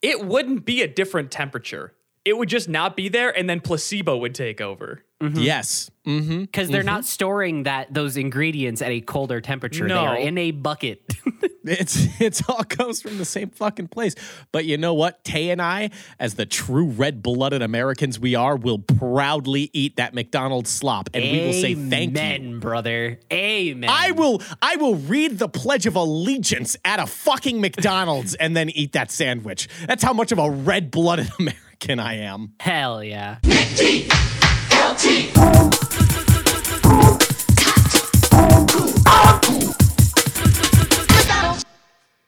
[0.06, 1.92] it wouldn't be a different temperature.
[2.24, 5.04] It would just not be there, and then placebo would take over.
[5.30, 5.40] Mm-hmm.
[5.40, 5.92] Yes.
[6.06, 6.42] Mm-hmm.
[6.42, 7.06] Because they're not mm-hmm.
[7.06, 9.88] storing that those ingredients at a colder temperature.
[9.88, 11.02] They are in a bucket.
[11.68, 14.16] It's it's all comes from the same fucking place.
[14.52, 15.24] But you know what?
[15.24, 20.70] Tay and I, as the true red-blooded Americans we are, will proudly eat that McDonald's
[20.70, 22.22] slop and we will say thank you.
[22.22, 23.20] Amen, brother.
[23.34, 23.90] Amen.
[23.92, 28.70] I will I will read the Pledge of Allegiance at a fucking McDonald's and then
[28.70, 29.68] eat that sandwich.
[29.88, 32.54] That's how much of a red-blooded American I am.
[32.60, 33.40] Hell yeah.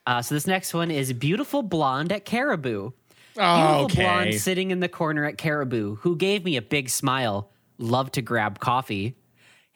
[0.06, 2.92] Uh, so this next one is beautiful blonde at Caribou.
[3.36, 7.50] Oh, Beautiful blonde sitting in the corner at Caribou who gave me a big smile.
[7.76, 9.16] Love to grab coffee.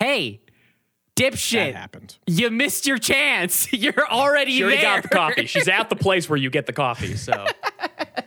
[0.01, 0.41] Hey,
[1.17, 2.17] That dipshit, happened.
[2.27, 3.71] you missed your chance.
[3.75, 4.97] You're already She already there.
[4.97, 5.47] got the coffee.
[5.47, 7.15] She's at the place where you get the coffee.
[7.17, 7.45] So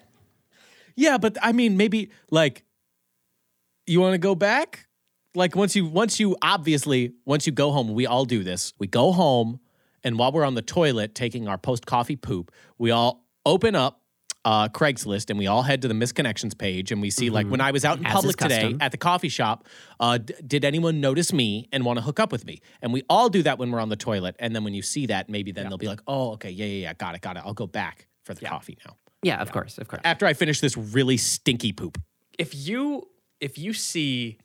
[0.96, 2.64] Yeah, but I mean, maybe like
[3.88, 4.88] you want to go back.
[5.34, 8.74] Like once you once you obviously once you go home, we all do this.
[8.80, 9.60] We go home,
[10.04, 14.02] and while we're on the toilet taking our post coffee poop, we all open up
[14.46, 17.60] uh, Craigslist and we all head to the misconnections page and we see like when
[17.62, 19.68] I was out in As public today at the coffee shop,
[20.00, 22.62] uh, d- did anyone notice me and want to hook up with me?
[22.82, 24.36] And we all do that when we're on the toilet.
[24.40, 26.82] And then when you see that, maybe then they'll be like, oh, okay, yeah, yeah,
[26.84, 27.44] yeah, got it, got it.
[27.46, 30.02] I'll go back for the coffee now Yeah, of course, of course.
[30.06, 32.00] after I finish this really stinky poop.
[32.38, 33.08] if you
[33.40, 34.38] if you see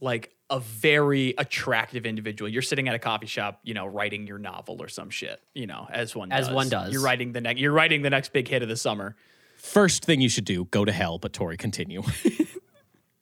[0.00, 4.38] like a very attractive individual, you're sitting at a coffee shop, you know, writing your
[4.38, 6.54] novel or some shit, you know, as one As does.
[6.54, 6.92] one does.
[6.92, 9.16] You're writing the next you're writing the next big hit of the summer.
[9.56, 11.18] First thing you should do, go to hell.
[11.18, 12.02] But Tori, continue.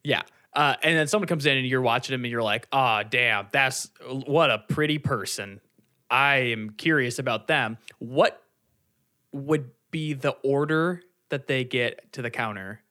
[0.05, 0.21] Yeah.
[0.53, 3.49] Uh, and then someone comes in and you're watching him and you're like, oh, damn,
[3.51, 5.61] that's what a pretty person.
[6.11, 7.79] I am curious about them.
[7.99, 8.41] What
[9.33, 12.83] would be the order that they get to the counter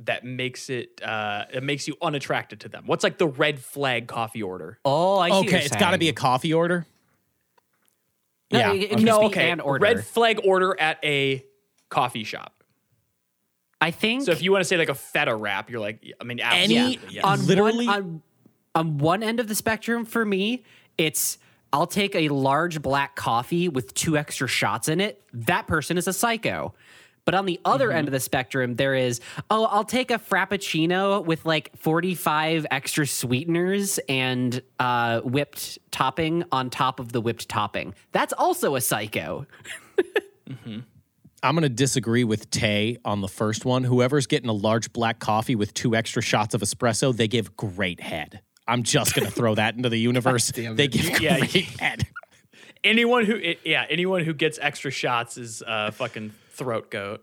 [0.00, 2.84] that makes it, uh, it makes you unattracted to them?
[2.86, 4.78] What's like the red flag coffee order?
[4.84, 5.48] Oh, I see.
[5.48, 6.86] okay, it's got to be a coffee order.
[8.52, 8.72] No, yeah.
[8.72, 8.94] it- it okay.
[8.96, 9.50] can no, be okay.
[9.50, 9.82] an order.
[9.82, 11.44] Red flag order at a
[11.88, 12.52] coffee shop.
[13.80, 16.24] I think So if you want to say like a feta wrap, you're like, I
[16.24, 17.24] mean, Any- absolutely, yes.
[17.24, 18.22] on Literally- one, on,
[18.74, 20.64] on one end of the spectrum for me,
[20.98, 21.38] it's
[21.72, 25.22] I'll take a large black coffee with two extra shots in it.
[25.32, 26.74] That person is a psycho.
[27.26, 27.96] But on the other Mm-hmm.
[27.98, 33.04] end of the spectrum, there is, oh, I'll take a frappuccino with like 45 extra
[33.06, 37.94] sweeteners and uh, whipped topping on top of the whipped topping.
[38.12, 39.44] That's also a psycho.
[41.42, 43.82] I'm going to disagree with Tay on the first one.
[43.84, 48.00] Whoever's getting a large black coffee with two extra shots of espresso, they give great
[48.00, 48.40] head.
[48.68, 50.50] I'm just going to throw that into the universe.
[50.54, 52.06] they give Yeah, great you- head.
[52.84, 57.22] anyone who, it, yeah, anyone who gets extra shots is uh, fucking throat goat.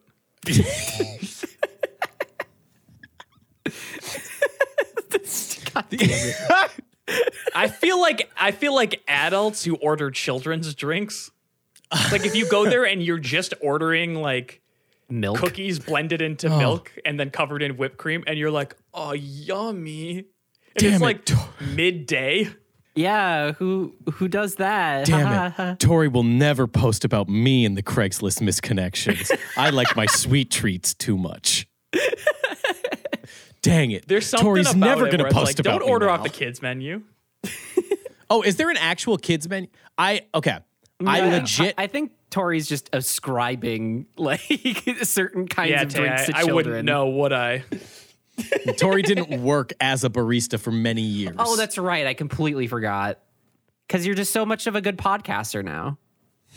[7.55, 11.31] I feel like I feel like adults who order children's drinks,
[12.11, 14.61] like if you go there and you're just ordering like
[15.09, 15.37] Milk.
[15.37, 16.57] cookies blended into Oh.
[16.57, 20.19] milk and then covered in whipped cream, and you're like, oh, yummy.
[20.19, 20.25] And
[20.75, 21.29] Damn it's it, like
[21.75, 22.47] midday.
[22.95, 25.05] Yeah, who who does that?
[25.07, 25.79] Damn it.
[25.79, 29.31] Tori will never post about me in the Craigslist misconnections.
[29.57, 31.67] I like my sweet treats too much.
[33.61, 34.07] Dang it.
[34.07, 36.13] There's something Tori's about never going to post like, about Don't me order now.
[36.13, 37.03] off the kids menu.
[38.29, 39.67] Oh, is there an actual kids menu?
[39.95, 40.57] I okay.
[41.05, 44.39] I legit I, I think Tori's just ascribing like
[45.03, 46.55] certain kinds Yeah, of drinks I, to I children.
[46.55, 47.63] wouldn't know, would I?
[48.77, 51.35] Tori didn't work as a barista for many years.
[51.39, 52.07] Oh, that's right.
[52.07, 53.19] I completely forgot.
[53.87, 55.97] Because you're just so much of a good podcaster now.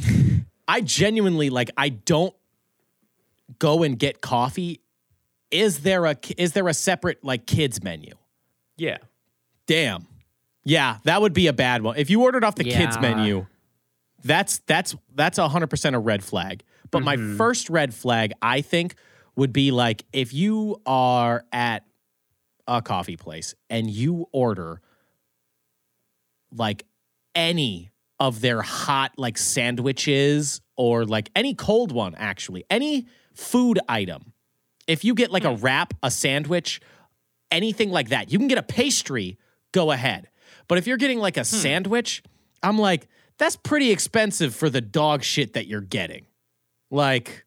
[0.68, 2.34] I genuinely like I don't
[3.58, 4.80] go and get coffee.
[5.50, 8.14] Is there a is there a separate like kids menu?
[8.76, 8.98] Yeah.
[9.66, 10.06] Damn.
[10.64, 11.96] Yeah, that would be a bad one.
[11.96, 13.46] If you ordered off the kids menu,
[14.24, 16.64] that's that's that's hundred percent a red flag.
[16.90, 17.36] But my mm-hmm.
[17.36, 18.96] first red flag, I think,
[19.36, 21.84] would be like if you are at
[22.66, 24.80] a coffee place and you order
[26.52, 26.84] like
[27.34, 34.32] any of their hot like sandwiches or like any cold one actually any food item
[34.86, 35.62] if you get like a hmm.
[35.62, 36.80] wrap a sandwich
[37.50, 39.38] anything like that you can get a pastry
[39.72, 40.28] go ahead.
[40.68, 41.44] But if you're getting like a hmm.
[41.44, 42.22] sandwich
[42.62, 43.06] i'm like
[43.38, 46.26] that's pretty expensive for the dog shit that you're getting.
[46.90, 47.45] Like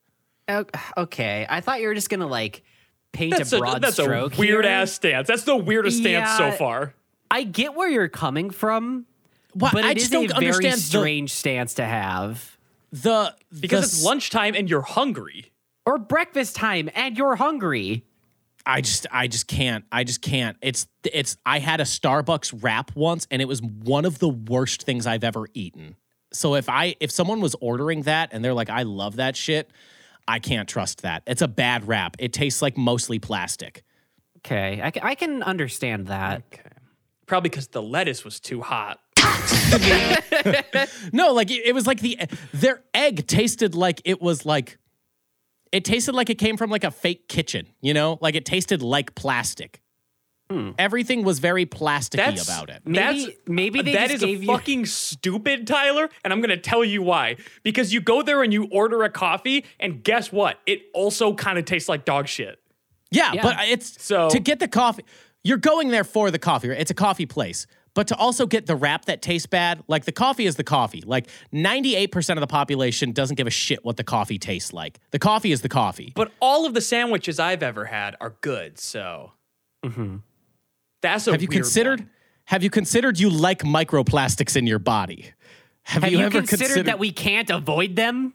[0.97, 1.45] Okay.
[1.49, 2.63] I thought you were just going to like
[3.11, 4.37] paint That's a a, broad that's a stroke.
[4.37, 4.73] weird here.
[4.73, 5.27] ass stance.
[5.27, 6.93] That's the weirdest stance so far.
[7.31, 9.05] I get where you're coming from,
[9.53, 12.57] what but i it is just don't a very understand the, strange stance to have.
[12.91, 15.51] the Because the it's lunchtime and you're hungry.
[15.85, 18.03] Or breakfast time and you're hungry.
[18.65, 19.85] I just I just can't.
[19.91, 20.57] I just can't.
[20.61, 24.83] It's it's I had a Starbucks wrap once and it was one of the worst
[24.83, 25.95] things I've ever eaten.
[26.33, 29.71] So if I if someone was ordering that and they're like I love that shit,
[30.29, 31.23] I can't trust that.
[31.25, 32.15] It's a bad wrap.
[32.19, 33.83] It tastes like mostly plastic.
[34.37, 34.79] Okay.
[34.81, 36.43] I, I can understand that.
[36.53, 36.69] Okay.
[37.25, 38.99] Probably because the lettuce was too hot.
[41.11, 42.17] No, like it, it was like the
[42.53, 44.77] their egg tasted like it was like
[45.71, 48.17] it tasted like it came from like a fake kitchen, you know?
[48.21, 49.81] Like it tasted like plastic.
[50.49, 50.71] Hmm.
[50.79, 52.81] Everything was very plasticky That's about it.
[52.83, 56.41] Maybe- that's, maybe they that just is gave a you- fucking stupid, Tyler, and I'm
[56.41, 57.35] gonna tell you why.
[57.63, 60.59] Because you go there and you order a coffee, and guess what?
[60.65, 62.59] It also kind of tastes like dog shit.
[63.11, 63.43] Yeah, Yeah.
[63.43, 65.03] but it's So- to get the coffee.
[65.43, 66.69] You're going there for the coffee.
[66.69, 66.79] Right?
[66.79, 67.67] It's a coffee place.
[67.95, 71.01] But to also get the wrap that tastes bad, like the coffee is the coffee.
[71.05, 74.99] Like 98% of the population doesn't give a shit what the coffee tastes like.
[75.11, 76.11] The coffee is the coffee.
[76.15, 79.31] But all of the sandwiches I've ever had are good, so
[79.83, 80.17] mm-hmm.
[81.01, 82.09] That's a Have you considered one.
[82.45, 85.31] have you considered you like microplastics in your body?
[85.83, 88.33] Have, Have you, ever considered, that we can't avoid them?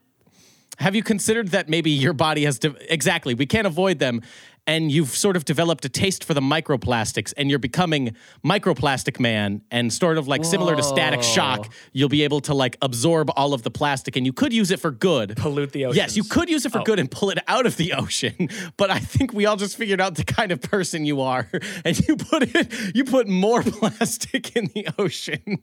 [0.78, 4.22] Have you considered that maybe your body has de- exactly we can't avoid them,
[4.66, 9.62] and you've sort of developed a taste for the microplastics, and you're becoming microplastic man,
[9.70, 13.52] and sort of like similar to Static Shock, you'll be able to like absorb all
[13.54, 15.36] of the plastic, and you could use it for good.
[15.36, 16.84] Pollute the ocean Yes, you could use it for Oh.
[16.84, 20.00] good and pull it out of the ocean, but I think we all just figured
[20.00, 21.48] out the kind of person you are,
[21.84, 25.58] and you put it, you put more plastic in the ocean.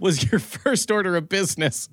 [0.00, 1.88] Was your first order of business?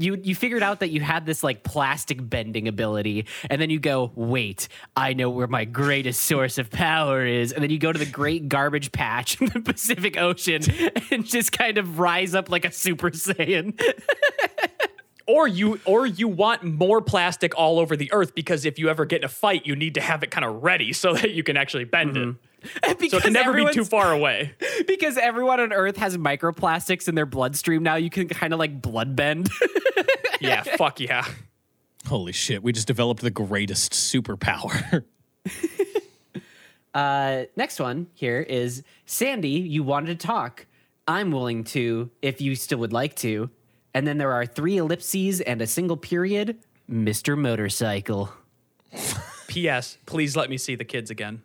[0.00, 3.78] You you figured out that you had this like plastic bending ability, and then you
[3.78, 7.92] go, wait, I know where my greatest source of power is, and then you go
[7.92, 10.62] to the Great Garbage Patch in the Pacific Ocean
[11.10, 13.80] and just kind of rise up like a Super Saiyan.
[15.26, 19.04] or you or you want more plastic all over the earth because if you ever
[19.04, 21.42] get in a fight, you need to have it kind of ready so that you
[21.42, 22.26] can actually bend it.
[22.26, 22.49] Mm-hmm.
[23.10, 24.54] So it can never be too far away.
[24.86, 28.80] Because everyone on Earth has microplastics in their bloodstream now, you can kind of like
[28.82, 29.50] blood bend.
[30.40, 31.26] Yeah, fuck yeah.
[32.06, 35.04] Holy shit, we just developed the greatest superpower.
[36.94, 40.66] Uh, next one here is Sandy, you wanted to talk.
[41.06, 43.50] I'm willing to if you still would like to.
[43.94, 46.58] And then there are three ellipses and a single period.
[46.90, 47.36] Mr.
[47.36, 48.32] Motorcycle.
[49.48, 49.98] P.S.
[50.06, 51.42] Please let me see the kids again.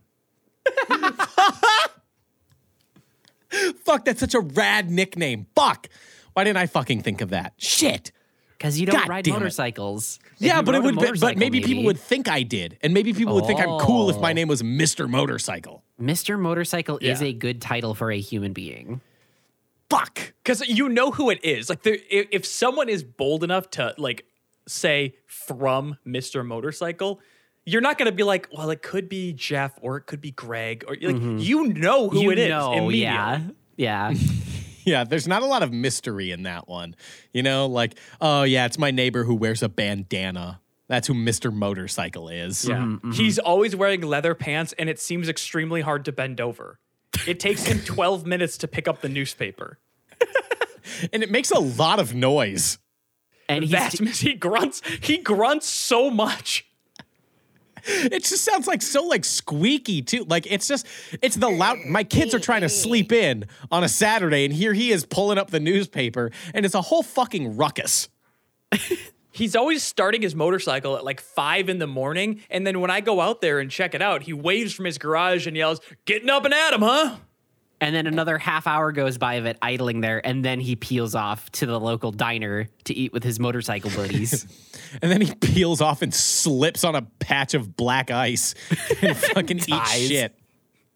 [3.83, 5.47] Fuck, that's such a rad nickname.
[5.55, 5.87] Fuck.
[6.33, 7.53] Why didn't I fucking think of that?
[7.57, 8.11] Shit.
[8.57, 10.19] Because you don't God ride motorcycles.
[10.35, 12.77] If Yeah, but it would be, but motorcycle, maybe, people would think I did.
[12.81, 14.33] And maybe people would think I'm cool if my Oh.
[14.33, 15.09] name was Mr.
[15.09, 15.83] Motorcycle.
[16.01, 16.39] Mr.
[16.39, 19.01] Motorcycle is a good title for a human being.
[19.89, 20.33] Fuck.
[20.43, 21.69] Because you know who it is.
[21.69, 24.25] Like, if, if someone is bold enough to like
[24.67, 26.45] say from Mr.
[26.45, 27.19] Motorcycle,
[27.65, 30.31] you're not going to be like, well, it could be Jeff or it could be
[30.31, 31.37] Greg or like mm-hmm.
[31.39, 32.49] you know who you it is.
[32.49, 32.99] know, immediately.
[32.99, 33.41] yeah.
[33.77, 34.13] Yeah.
[34.87, 36.95] Yeah, there's not a lot of mystery in that one.
[37.33, 40.61] You know, like, oh, yeah, it's my neighbor who wears a bandana.
[40.87, 41.51] That's who Mr.
[41.51, 42.69] Motorcycle is.
[42.69, 42.75] Yeah.
[42.75, 43.11] Mm-hmm, mm-hmm.
[43.13, 46.77] He's always wearing leather pants and it seems extremely hard to bend over.
[47.25, 49.79] It takes him 12 minutes to pick up the newspaper.
[51.11, 52.77] And it makes a lot of noise.
[53.49, 54.83] And he's That's he grunts.
[55.01, 56.65] He grunts so much.
[57.87, 60.25] It just sounds like so like squeaky too.
[60.27, 60.87] Like it's just
[61.21, 64.73] it's the loud my kids are trying to sleep in on a Saturday and here
[64.73, 68.09] he is pulling up the newspaper and it's a whole fucking ruckus.
[69.35, 72.41] He's always starting his motorcycle at like five in the morning.
[72.49, 74.97] And then when I go out there and check it out, he waves from his
[74.97, 77.17] garage and yells, Getting up and at him, huh?
[77.81, 81.13] And then another half hour goes by of it idling there, and then he peels
[81.13, 84.45] off to the local diner to eat with his motorcycle buddies.
[85.01, 88.55] And then he peels off and slips on a patch of black ice
[89.01, 90.07] and fucking eats Dies.
[90.07, 90.35] shit.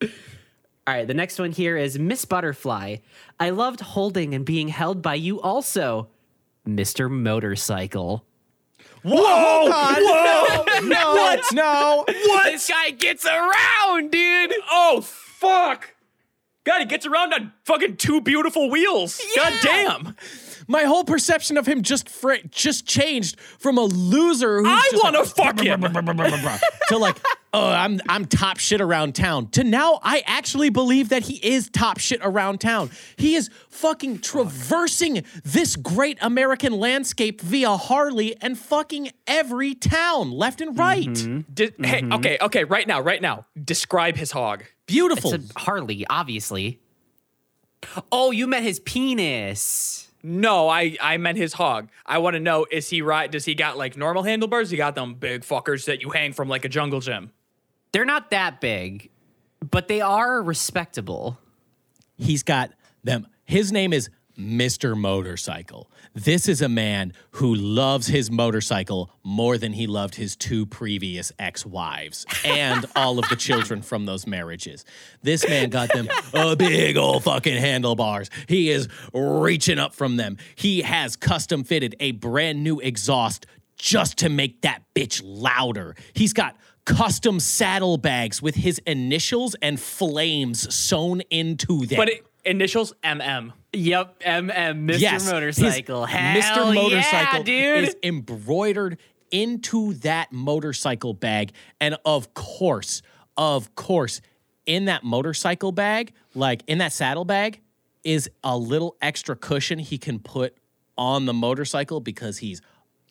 [0.01, 0.07] All
[0.87, 2.97] right, the next one here is Miss Butterfly.
[3.41, 6.07] I loved holding and being held by you also,
[6.65, 7.09] Mr.
[7.11, 8.25] Motorcycle.
[9.03, 9.15] Whoa!
[9.17, 10.79] Oh, Whoa!
[10.87, 11.11] No!
[11.11, 11.43] What?
[11.53, 12.05] No!
[12.07, 12.45] What?
[12.53, 14.53] This guy gets around, dude.
[14.71, 15.93] Oh, fuck.
[16.65, 19.19] God, he gets around on fucking two beautiful wheels.
[19.35, 20.15] God damn.
[20.67, 25.15] My whole perception of him just fr- just changed from a loser who's I want
[25.15, 25.81] to like, fuck him.
[26.89, 27.17] to like,
[27.53, 29.47] oh, I'm I'm top shit around town.
[29.51, 32.91] To now, I actually believe that he is top shit around town.
[33.17, 40.61] He is fucking traversing this great American landscape via Harley and fucking every town, left
[40.61, 41.07] and right.
[41.07, 41.51] Mm-hmm.
[41.51, 42.13] Di- Hey, mm-hmm.
[42.13, 43.45] okay, okay, right now, right now.
[43.63, 44.65] Describe his hog.
[44.89, 45.33] Beautiful.
[45.33, 46.79] It's a Harley, obviously.
[48.11, 50.09] Oh, you meant his penis.
[50.21, 51.89] No, I I meant his hog.
[52.05, 53.31] I want to know is he right?
[53.31, 54.69] Does he got like normal handlebars?
[54.69, 57.31] He got them big fuckers that you hang from like a jungle gym.
[57.93, 59.09] They're not that big,
[59.71, 61.39] but they are respectable.
[62.17, 62.71] He's got
[63.03, 63.27] them.
[63.45, 64.09] His name is
[64.39, 64.97] Mr.
[64.97, 65.91] Motorcycle.
[66.13, 71.31] This is a man who loves his motorcycle more than he loved his two previous
[71.37, 74.85] ex wives and all of the children from those marriages.
[75.21, 78.29] This man got them a big old fucking handlebars.
[78.47, 80.37] He is reaching up from them.
[80.55, 83.45] He has custom fitted a brand new exhaust
[83.77, 85.95] just to make that bitch louder.
[86.13, 91.97] He's got custom saddlebags with his initials and flames sewn into them.
[91.97, 93.53] But it, initials MM.
[93.73, 94.99] Yep, MM, Mr.
[94.99, 96.07] yes, Motorcycle.
[96.07, 96.73] Mr.
[96.73, 97.83] Motorcycle yeah, dude.
[97.89, 98.97] is embroidered
[99.31, 101.51] into that motorcycle bag.
[101.79, 103.03] And of course,
[103.37, 104.21] of course,
[104.65, 107.61] in that motorcycle bag, like in that saddle bag,
[108.03, 110.57] is a little extra cushion he can put
[110.97, 112.61] on the motorcycle because he's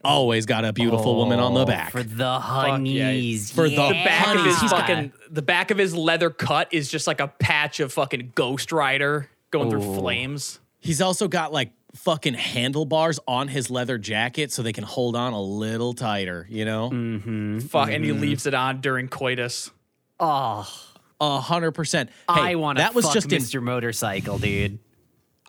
[0.08, 1.88] always got a beautiful woman on the back.
[1.94, 3.52] Oh, for the honeys.
[3.52, 3.88] For the yeah.
[3.88, 7.28] The back of his fucking the back of his leather cut is just like a
[7.28, 10.60] patch of fucking Ghost Rider going through flames.
[10.80, 15.32] He's also got like fucking handlebars on his leather jacket so they can hold on
[15.32, 16.90] a little tighter, you know?
[16.90, 17.60] Mm-hmm.
[17.60, 18.20] Fuck, and he mm-hmm.
[18.20, 19.70] leaves it on during coitus.
[20.20, 20.68] Oh,
[21.20, 22.10] A hundred percent.
[22.28, 23.62] I want to That was fuck just in Mr.
[23.62, 24.78] Motorcycle, dude.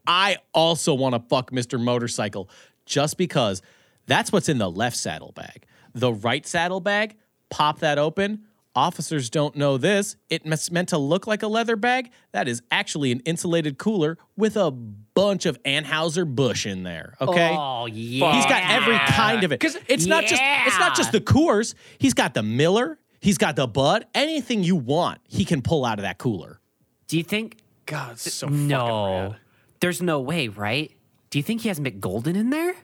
[0.08, 1.80] I also want to fuck Mr.
[1.80, 2.50] Motorcycle
[2.86, 3.62] just because
[4.10, 5.66] that's what's in the left saddlebag.
[5.94, 7.16] The right saddlebag,
[7.50, 8.44] pop that open.
[8.76, 10.16] Officers don't know this.
[10.30, 12.12] It's meant to look like a leather bag.
[12.34, 17.16] That is actually an insulated cooler with a bunch of Anheuser Busch in there.
[17.20, 17.50] Okay.
[17.52, 18.36] Oh, yeah.
[18.36, 19.60] He's got every kind of it.
[19.60, 21.74] 'Cause- it's not just it's not just the Coors.
[21.98, 23.00] He's got the Miller.
[23.22, 24.06] He's got the Bud.
[24.14, 26.62] Anything you want, he can pull out of that cooler.
[27.08, 27.58] Do you think?
[27.86, 29.06] God, it's so fucking No.
[29.32, 29.36] rad.
[29.82, 30.92] There's no way, right?
[31.32, 32.76] Do you think he has McGolden in there?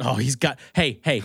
[0.00, 0.58] Oh, he's got.
[0.74, 1.22] Hey, hey.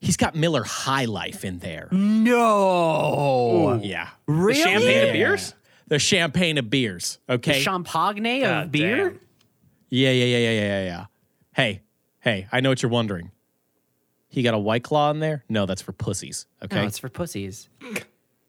[0.00, 1.88] He's got Miller High Life in there.
[1.90, 3.80] No.
[3.82, 4.08] Yeah.
[4.26, 4.54] Really?
[4.54, 5.02] The Champagne Yeah.
[5.04, 5.54] of beers?
[5.88, 7.18] The champagne of beers.
[7.28, 7.50] Okay.
[7.52, 7.60] The Okay.
[7.62, 9.10] champagne God of beer?
[9.10, 9.20] damn.
[9.88, 11.06] yeah, yeah, yeah, yeah, yeah, yeah, yeah.
[11.54, 11.82] Hey,
[12.20, 13.30] hey, I know what you're wondering.
[14.28, 15.44] He got a white claw in there?
[15.48, 16.46] No, that's for pussies.
[16.62, 16.76] Okay.
[16.80, 17.68] No, it's for pussies.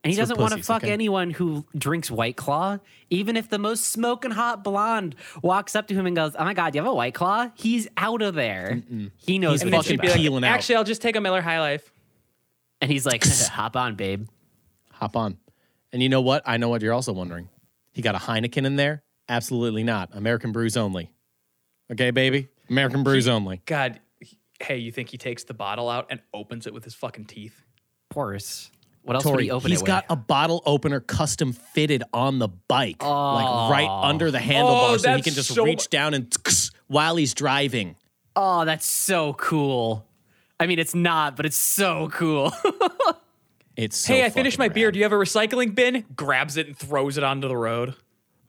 [0.03, 0.93] And he for doesn't want to fuck okay?
[0.93, 2.77] anyone who drinks White Claw.
[3.09, 6.53] Even if the most smoking hot blonde walks up to him and goes, "Oh my
[6.53, 8.83] god, you have a White Claw?" He's out of there.
[9.17, 10.41] He knows He's what fucking he's be about.
[10.41, 10.55] like- out.
[10.55, 11.91] Actually, I'll just take a Miller High Life.
[12.79, 14.27] and he's like, "Hop on, babe."
[14.93, 15.37] Hop on.
[15.91, 16.43] And you know what?
[16.45, 17.49] I know what you're also wondering.
[17.93, 19.03] He got a Heineken in there?
[19.29, 20.09] Absolutely not.
[20.13, 21.11] American brews only.
[21.91, 22.49] Okay, baby?
[22.69, 23.61] American brews only.
[23.65, 23.99] God,
[24.61, 27.63] hey, you think he takes the bottle out and opens it with his fucking teeth?
[28.09, 28.69] Of course.
[29.07, 30.11] What else would he open he's it got with?
[30.11, 35.15] a bottle opener custom fitted on the bike, like right under the handlebar, oh, so
[35.15, 36.35] he can just so reach down and
[36.87, 37.95] while he's driving.
[38.35, 40.05] oh, that's so cool.
[40.59, 42.51] I mean, it's not, but it's so cool.
[43.77, 44.91] It's so hey, I finished my fucking beer.
[44.91, 46.03] Do you have a recycling bin?
[46.15, 47.93] Grabs it and throws it onto the road.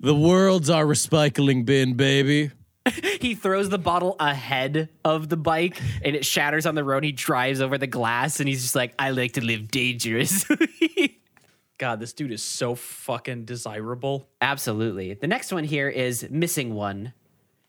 [0.00, 2.50] The world's our recycling bin, baby.
[3.20, 7.04] he throws the bottle ahead of the bike and it shatters on the road.
[7.04, 11.20] He drives over the glass and he's just like, I like to live dangerously.
[11.78, 14.28] God, this dude is so fucking desirable.
[14.40, 15.14] Absolutely.
[15.14, 17.12] The next one here is missing one.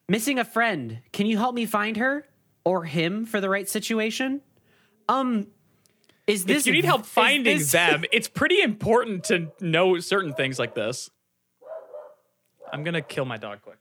[0.08, 1.02] Missing a friend.
[1.14, 2.28] Can you help me find her
[2.66, 4.42] or him for the right situation?
[5.08, 5.48] Um,
[6.26, 10.34] is this if you need help finding this- them, it's pretty important to know certain
[10.34, 11.10] things like this.
[12.72, 13.78] I'm gonna kill my dog quick.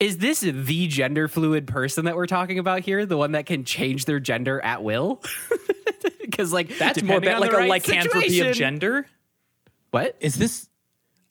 [0.00, 3.04] Is this the gender fluid person that we're talking about here?
[3.04, 5.22] The one that can change their gender at will?
[6.20, 9.06] Because like That's more depending ba- like a right lycanthropy situation- of gender.
[9.90, 10.14] What?
[10.20, 10.68] Is this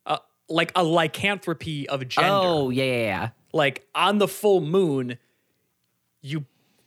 [0.06, 0.18] Uh,
[0.50, 2.30] like a lycanthropy of gender.
[2.30, 3.30] Oh yeah, yeah, yeah.
[3.54, 5.18] Like on the full moon,
[6.22, 6.46] you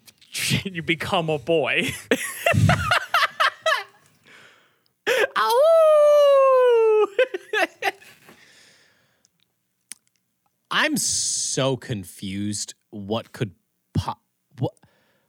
[0.64, 1.88] you become a boy.
[5.36, 7.06] Oh!
[10.70, 11.39] I'm so
[11.76, 13.52] confused what could
[13.94, 14.20] pop
[14.58, 14.74] what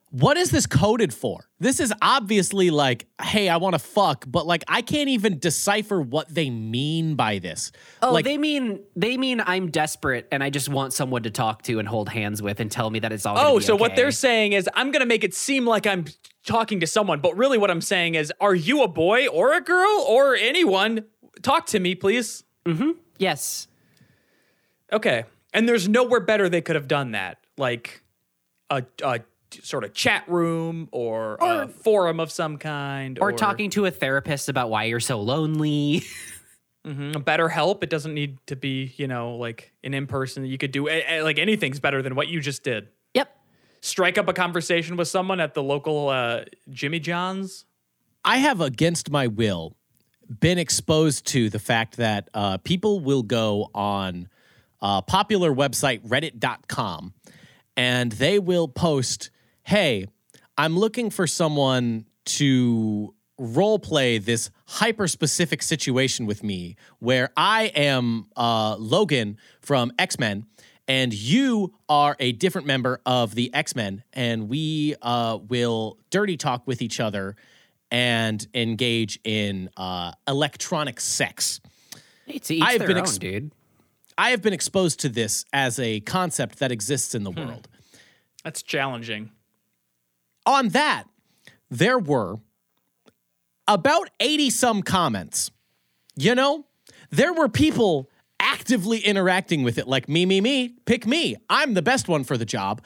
[0.09, 1.47] what is this coded for?
[1.61, 6.01] This is obviously like, hey, I want to fuck, but like I can't even decipher
[6.01, 7.71] what they mean by this.
[8.01, 11.61] Oh, like they mean they mean I'm desperate and I just want someone to talk
[11.63, 13.35] to and hold hands with and tell me that it's all.
[13.35, 15.87] gonna Oh, be so what they're saying is I'm going to make it seem like
[15.87, 16.03] I'm
[16.45, 19.61] talking to someone, but really what I'm saying is are you a boy or a
[19.61, 21.05] girl or anyone?
[21.41, 22.43] Talk to me, please.
[22.65, 22.95] Mhm.
[23.17, 23.69] yes,
[24.91, 25.23] Okay.
[25.53, 27.37] And there's nowhere better they could have done that.
[27.57, 28.01] Like
[28.69, 29.19] a, a
[29.61, 34.47] sort of chat room or, a forum of some kind or talking to a therapist
[34.49, 36.03] about why you're so lonely.
[36.87, 37.23] Mhm.
[37.23, 37.83] better help.
[37.83, 40.45] It doesn't need to be, you know, like an in person.
[40.45, 42.87] You could do a- a- like anything's better than what you just did.
[43.13, 43.37] yep.
[43.81, 47.65] Strike up a conversation with someone at the local uh, Jimmy John's.
[48.25, 49.75] I have against my will
[50.39, 54.27] been exposed to the fact that uh, people will go on
[54.81, 57.13] a popular website reddit.com
[57.77, 59.29] and they will post
[59.63, 60.05] hey
[60.57, 67.65] i'm looking for someone to role play this hyper specific situation with me where i
[67.75, 70.45] am uh, logan from x-men
[70.87, 76.65] and you are a different member of the x-men and we uh, will dirty talk
[76.67, 77.35] with each other
[77.91, 81.59] and engage in uh, electronic sex.
[82.25, 83.51] Hey, to each I have their been own, ex- dude.
[84.21, 87.43] I have been exposed to this as a concept that exists in the hmm.
[87.43, 87.67] world.
[88.43, 89.31] That's challenging.
[90.45, 91.05] On that,
[91.71, 92.37] there were
[93.67, 95.49] about 80 some comments.
[96.15, 96.67] You know,
[97.09, 101.35] there were people actively interacting with it, like me, me, me, pick me.
[101.49, 102.83] I'm the best one for the job.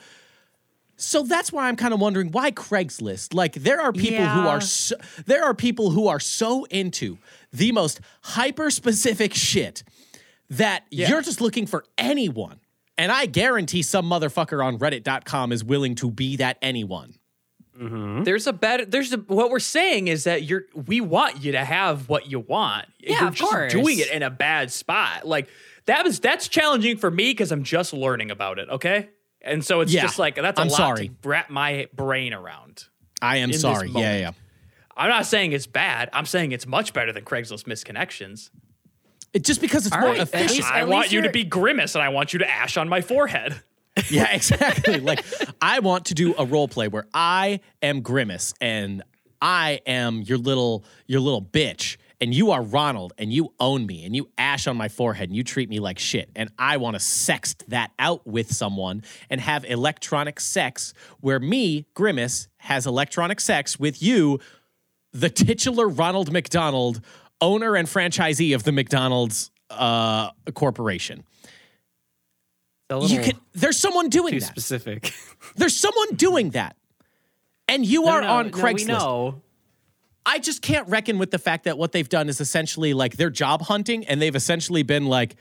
[0.96, 3.34] So that's why I'm kind of wondering why Craigslist.
[3.34, 7.18] Like there are people who are so, there are people who are so into
[7.52, 9.84] the most hyper specific shit
[10.50, 12.60] that you're just looking for anyone.
[12.98, 17.14] And I guarantee some motherfucker on reddit.com is willing to be that anyone.
[17.78, 18.22] Mm-hmm.
[18.22, 18.86] There's a better.
[18.86, 20.62] There's a, what we're saying is that you're.
[20.74, 22.86] We want you to have what you want.
[22.98, 23.70] Yeah, you're of just course.
[23.72, 25.26] doing it in a bad spot.
[25.26, 25.48] Like
[25.84, 28.70] that was that's challenging for me because I'm just learning about it.
[28.70, 29.10] Okay,
[29.42, 31.08] and so it's Yeah, just like that's a I'm lot sorry.
[31.08, 32.84] to wrap my brain around.
[33.20, 33.90] I am sorry.
[33.90, 34.30] Yeah, yeah.
[34.96, 36.08] I'm not saying it's bad.
[36.14, 38.48] I'm saying it's much better than Craigslist misconnections.
[39.36, 40.52] It, just because it's All more right, efficient.
[40.52, 43.00] least- I want you to be grimace, and I want you to ash on my
[43.02, 43.60] forehead.
[44.10, 45.00] Yeah, exactly.
[45.00, 45.24] like
[45.62, 49.02] I want to do a role play where I am Grimace and
[49.40, 54.04] I am your little your little bitch and you are Ronald and you own me
[54.04, 56.96] and you ash on my forehead and you treat me like shit and I want
[56.96, 63.40] to sext that out with someone and have electronic sex where me Grimace has electronic
[63.40, 64.38] sex with you
[65.14, 67.00] the titular Ronald McDonald
[67.40, 71.24] owner and franchisee of the McDonald's uh, corporation.
[72.90, 74.46] You can there's someone doing too that.
[74.46, 75.12] specific.
[75.56, 76.76] There's someone doing that.
[77.66, 78.86] And you No, are no, on no, we Craigslist.
[78.88, 79.42] know.
[80.24, 83.30] I just can't reckon with the fact that what they've done is essentially like they're
[83.30, 85.34] job hunting and they've essentially been like,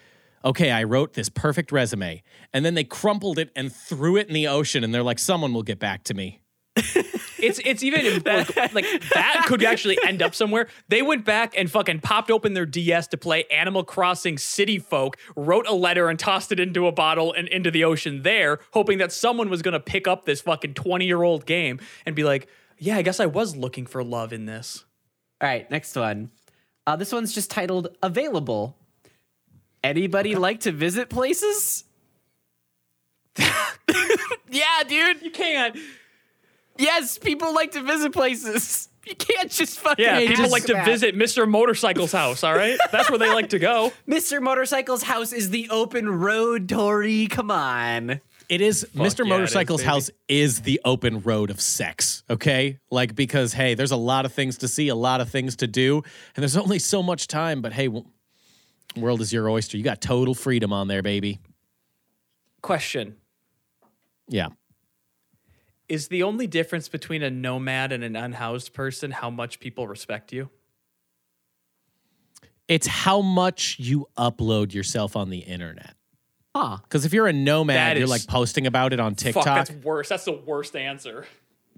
[0.44, 2.24] okay, I wrote this perfect resume.
[2.54, 5.54] And then they crumpled it and threw it in the ocean and they're like, someone
[5.54, 6.40] will get back to me.
[6.76, 10.68] It's it's even like, like that could actually end up somewhere.
[10.88, 15.18] They went back and fucking popped open their DS to play Animal Crossing City Folk,
[15.36, 18.98] wrote a letter and tossed it into a bottle and into the ocean there, hoping
[18.98, 22.48] that someone was gonna pick up this fucking 20 year old game and be like,
[22.78, 24.86] yeah, I guess I was looking for love in this.
[25.42, 26.32] All right, next one.
[26.88, 28.78] Uh, this one's just titled "Available."
[29.84, 31.84] Anybody like to visit places?
[34.50, 35.22] yeah, dude.
[35.22, 35.78] You can't.
[36.78, 38.90] Yes, people like to visit places.
[39.08, 40.04] You can't just fucking.
[40.04, 40.86] Yeah, people ask like to that.
[40.88, 41.48] visit Mr.
[41.48, 42.76] Motorcycle's house, all right?
[42.92, 43.94] That's where they like to go.
[44.10, 44.42] Mr.
[44.42, 47.28] Motorcycle's house is the open road, Tori.
[47.28, 48.20] Come on.
[48.50, 49.20] It is Mr.
[49.20, 49.90] yeah, Motorcycle's baby.
[49.92, 52.80] house is the open road of sex, okay?
[52.90, 55.68] Like because hey, there's a lot of things to see, a lot of things to
[55.68, 55.98] do,
[56.36, 58.08] and there's only so much time, but hey, w-
[58.96, 59.78] world is your oyster.
[59.78, 61.38] You got total freedom on there, baby.
[62.64, 63.18] Question.
[64.28, 64.48] Yeah.
[65.88, 70.34] Is the only difference between a nomad and an unhoused person how much people respect
[70.34, 70.50] you?
[72.68, 75.96] It's how much you upload yourself on the internet.
[76.56, 76.78] Huh.
[76.82, 79.44] Because if you're a nomad, That you're is- like posting about it on TikTok.
[79.44, 80.10] Fuck, that's worse.
[80.10, 81.28] That's the worst answer.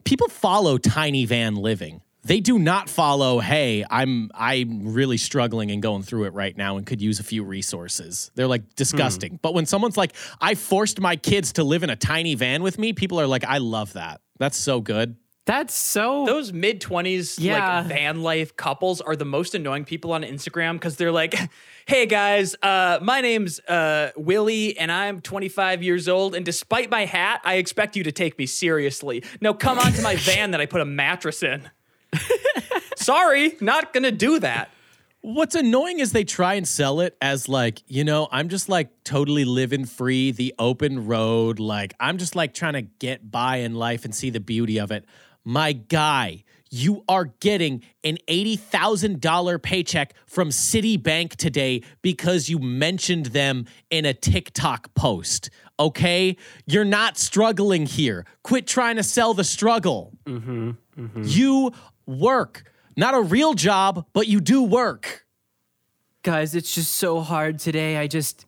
[0.05, 2.01] People follow Tiny Van Living.
[2.28, 6.75] They do not follow, hey, I'm I'm really struggling and going through it right now
[6.75, 8.32] and could use a few resources.
[8.36, 9.39] They're like disgusting.
[9.41, 12.78] But when someone's like, I forced my kids to live in a tiny van with
[12.78, 14.19] me, people are like, I love that.
[14.39, 15.15] That's so good.
[15.45, 16.25] That's so.
[16.25, 17.78] Those mid 20s Yeah.
[17.80, 21.34] like van life couples are the most annoying people on Instagram because they're like,
[21.86, 27.05] "Hey guys, uh, my name's uh, Willie and I'm 25 years old, and despite my
[27.05, 29.23] hat, I expect you to take me seriously.
[29.39, 31.69] Now come on to my van that I put a mattress in."
[32.95, 34.72] Sorry, not gonna do that.
[35.22, 38.89] What's annoying is they try and sell it as like, you know, I'm just like
[39.03, 41.59] totally living free, the open road.
[41.59, 44.91] Like, I'm just like trying to get by in life and see the beauty of
[44.91, 45.05] it.
[45.43, 53.65] My guy, you are getting an $80,000 paycheck from Citibank today because you mentioned them
[53.89, 55.49] in a TikTok post.
[55.80, 56.38] Okay?
[56.65, 58.26] You're not struggling here.
[58.43, 60.13] Quit trying to sell the struggle.
[60.26, 61.24] Mm-hmm, mm-hmm.
[61.26, 61.72] You
[62.08, 62.72] work.
[62.95, 65.26] Not a real job, but you do work.
[66.24, 67.97] Guys, it's just so hard today.
[67.97, 68.45] I just.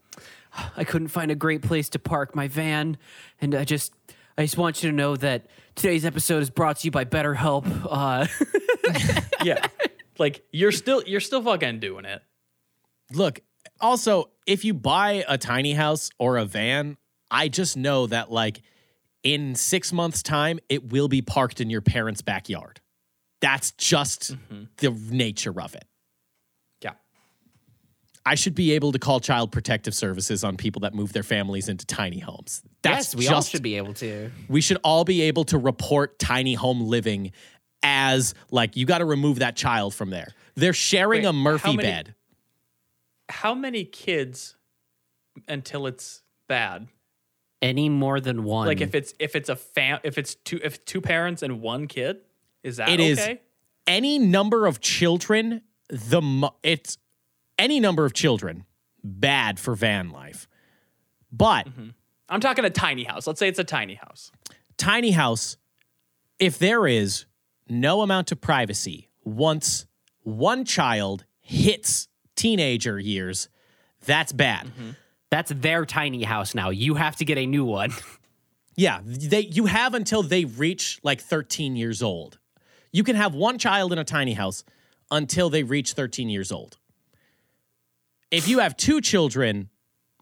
[0.76, 2.97] I couldn't find a great place to park my van.
[3.39, 3.93] And I just.
[4.38, 7.66] I just want you to know that today's episode is brought to you by BetterHelp.
[7.89, 8.26] Uh,
[9.43, 9.66] Yeah,
[10.18, 12.22] like you're still you're still fucking doing it.
[13.14, 13.39] Look,
[13.80, 16.97] also, if you buy a tiny house or a van,
[17.32, 18.62] I just know that like
[19.24, 22.82] in six months' time, it will be parked in your parents' backyard.
[23.42, 24.64] That's just mm-hmm.
[24.78, 25.86] the nature of it.
[26.82, 26.94] Yeah.
[28.26, 31.70] I should be able to call child protective services on people that move their families
[31.70, 32.62] into tiny homes.
[32.82, 34.32] That's yes, we just, all should be able to.
[34.48, 37.32] We should all be able to report tiny home living
[37.82, 40.34] as like you got to remove that child from there.
[40.56, 42.16] They're sharing Wait, a Murphy how many- bed.
[43.30, 44.56] How many kids
[45.48, 46.88] until it's bad?
[47.62, 48.68] Any more than one.
[48.68, 51.88] Like if it's if it's a fam if it's two if two parents and one
[51.88, 52.22] kid,
[52.64, 53.41] is that It is okay?
[53.88, 55.62] any number of children.
[55.89, 56.97] The mo- it's
[57.57, 58.66] any number of children
[59.03, 60.47] bad for van life,
[61.32, 61.89] but mm-hmm.
[62.30, 63.26] I'm talking a tiny house.
[63.26, 64.32] Let's say it's a tiny house.
[64.78, 65.57] tiny house.
[66.38, 67.26] If there is
[67.68, 69.86] no amount of privacy once
[70.24, 73.49] one child hits teenager years,
[74.05, 74.68] that's bad.
[74.68, 74.89] Mm-hmm.
[75.30, 76.70] that's their tiny house now.
[76.70, 77.91] You have to get a new one.
[78.76, 82.39] Yeah, they you have until they reach like 13 years old.
[82.92, 84.64] You can have one child in a tiny house
[85.12, 86.78] until they reach 13 years old.
[88.32, 89.70] If you have two children,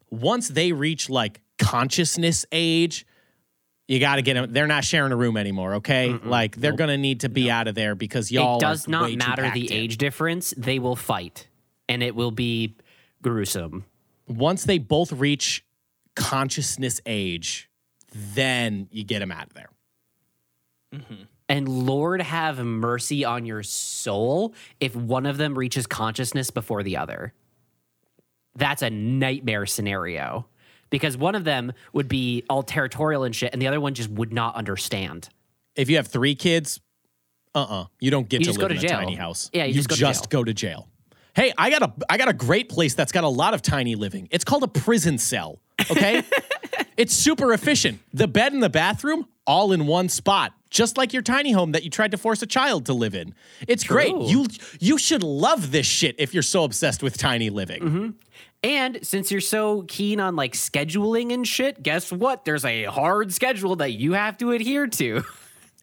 [0.10, 3.06] once they reach like consciousness age,
[3.88, 4.52] you got to get them.
[4.52, 6.12] They're not sharing a room anymore, okay?
[6.12, 9.12] Like they're going to need to be out of there because y'all it does not
[9.14, 9.74] matter the in.
[9.74, 10.54] age difference.
[10.58, 11.48] They will fight,
[11.88, 12.76] and it will be
[13.22, 13.86] gruesome.
[14.28, 15.66] Once they both reach
[16.16, 17.70] consciousness age,
[18.14, 19.70] then you get them out of there.
[20.94, 21.24] Mm-hmm.
[21.50, 26.98] And Lord have mercy on your soul if one of them reaches consciousness before the
[26.98, 27.34] other.
[28.56, 30.48] That's a nightmare scenario
[30.90, 34.10] because one of them would be all territorial and shit, and the other one just
[34.10, 35.30] would not understand.
[35.76, 36.80] If you have three kids,
[37.56, 38.98] uh uh you don't get You to live go to in a jail.
[39.00, 39.50] tiny house.
[39.54, 40.22] Yeah, you just go to jail.
[40.30, 40.88] go to jail.
[41.36, 43.96] Hey, I got a I got a great place that's got a lot of tiny
[43.96, 44.28] living.
[44.32, 45.60] It's called a prison cell.
[45.92, 46.24] Okay,
[46.98, 48.00] it's super efficient.
[48.14, 51.84] The bed and the bathroom all in one spot, just like your tiny home that
[51.84, 53.34] you tried to force a child to live in.
[53.68, 54.16] It's great.
[54.16, 54.46] You
[54.80, 57.82] you should love this shit if you're so obsessed with tiny living.
[57.82, 58.10] Mm-hmm.
[58.64, 62.44] And since you're so keen on like scheduling and shit, guess what?
[62.46, 65.24] There's a hard schedule that you have to adhere to.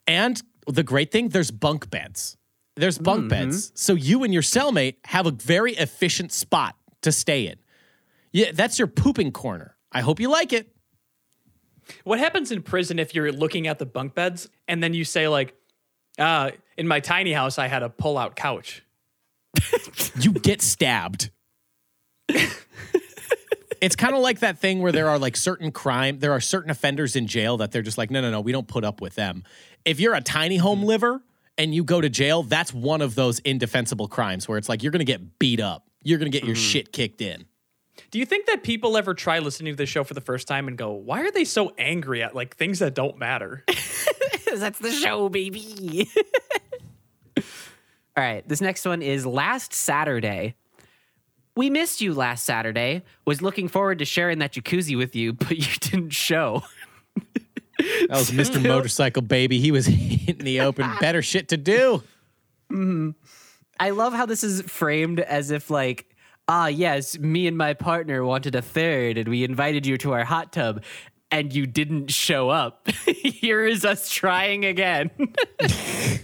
[0.07, 2.37] And the great thing, there's bunk beds.
[2.77, 3.29] There's bunk Mm-hmm.
[3.29, 3.73] beds.
[3.75, 7.57] So you and your cellmate have a very efficient spot to stay in.
[8.31, 9.77] Yeah, that's your pooping corner.
[9.93, 10.74] I hope you like it.
[12.05, 15.29] What happens in prison if you're looking at the bunk beds and then you say
[15.29, 15.55] like,
[16.19, 18.83] uh, in my tiny house I had a pull-out couch.
[20.21, 21.31] You get stabbed.
[23.81, 26.71] it's kind of like that thing where there are like certain crime, there are certain
[26.71, 29.15] offenders in jail that they're just like, no, no, no, we don't put up with
[29.15, 29.45] them.
[29.85, 31.23] If you're a tiny home liver
[31.59, 34.93] and you go to jail, that's one of those indefensible crimes where it's like you're
[34.93, 35.89] gonna get beat up.
[36.03, 37.45] You're gonna get your shit kicked in.
[38.11, 40.69] Do you think that people ever try listening to this show for the first time
[40.69, 43.65] and go, why are they so angry at like things that don't matter?
[44.55, 46.09] That's the show, baby.
[48.17, 50.55] All right, this next one is last Saturday.
[51.57, 53.03] We missed you last Saturday.
[53.25, 56.63] Was looking forward to sharing that jacuzzi with you, but you didn't show.
[57.77, 58.63] That was Mr.
[58.63, 59.59] Motorcycle Baby.
[59.59, 60.89] He was in the open.
[61.01, 62.05] Better shit to do.
[62.71, 63.11] Mm-hmm.
[63.81, 66.07] I love how this is framed as if like,
[66.49, 70.25] ah, yes, me and my partner wanted a third, and we invited you to our
[70.25, 70.83] hot tub,
[71.31, 72.89] and you didn't show up.
[73.07, 75.11] Here is us trying again.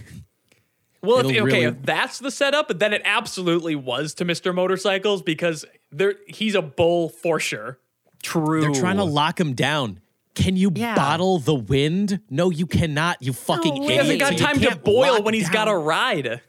[1.03, 4.53] Well, if, okay, really- if that's the setup, then it absolutely was to Mr.
[4.53, 7.79] Motorcycles because there he's a bull for sure.
[8.21, 8.61] True.
[8.61, 9.99] They're trying to lock him down.
[10.35, 10.93] Can you Yeah.
[10.95, 12.19] bottle the wind?
[12.29, 13.17] No, you cannot.
[13.19, 13.91] You fucking no, idiot.
[13.91, 16.41] He hasn't got time to boil when he's got a ride.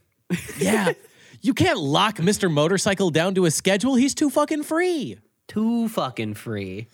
[0.59, 0.93] Yeah.
[1.45, 2.51] You can't lock Mr.
[2.51, 3.97] Motorcycle down to a schedule.
[3.97, 5.19] He's too fucking free.
[5.49, 6.87] too fucking free.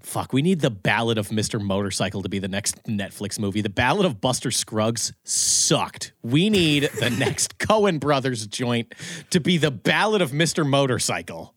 [0.00, 1.60] Fuck, we need the Ballad of Mr.
[1.60, 3.60] Motorcycle to be the next Netflix movie.
[3.60, 6.12] The Ballad of Buster Scruggs sucked.
[6.22, 8.94] We need the next Coen Brothers joint
[9.30, 10.66] to be the Ballad of Mr.
[10.66, 11.54] Motorcycle.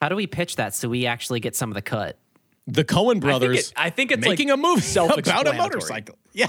[0.00, 2.18] How do we pitch that so we actually get some of the cut?
[2.66, 4.86] The Coen brothers it- I think it's making like a movie
[5.18, 6.16] about a motorcycle.
[6.32, 6.48] Yeah.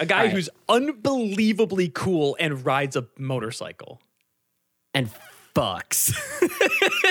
[0.00, 4.00] A guy who's unbelievably cool and rides a motorcycle.
[4.92, 5.10] And
[5.54, 6.12] fucks.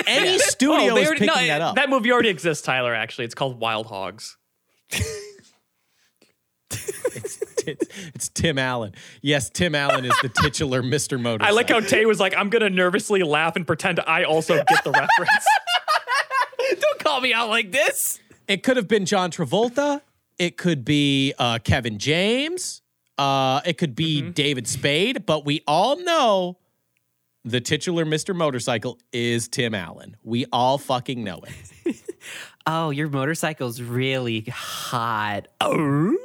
[0.06, 1.76] Any studio Oh, is already- picking no, that up.
[1.76, 3.24] That movie already exists, Tyler, actually.
[3.26, 4.36] It's called Wild Hogs.
[6.70, 7.38] it's,
[8.14, 8.94] it's Tim Allen.
[9.22, 11.20] Yes, Tim Allen is the titular Mr.
[11.20, 11.46] Motorcycle.
[11.52, 14.56] I like how Tay was like, I'm going to nervously laugh and pretend I also
[14.56, 15.46] get the reference.
[16.80, 18.18] Don't call me out like this.
[18.48, 20.00] it could have been John Travolta.
[20.38, 22.82] It could be uh, Kevin James.
[23.18, 24.30] Uh, it could be Mm-hmm.
[24.32, 25.24] David Spade.
[25.26, 26.58] But we all know
[27.44, 28.34] the titular Mr.
[28.34, 30.16] Motorcycle is Tim Allen.
[30.22, 31.40] We all fucking know
[31.84, 32.00] it.
[32.66, 35.48] Oh, your motorcycle's really hot.
[35.60, 36.16] Oh.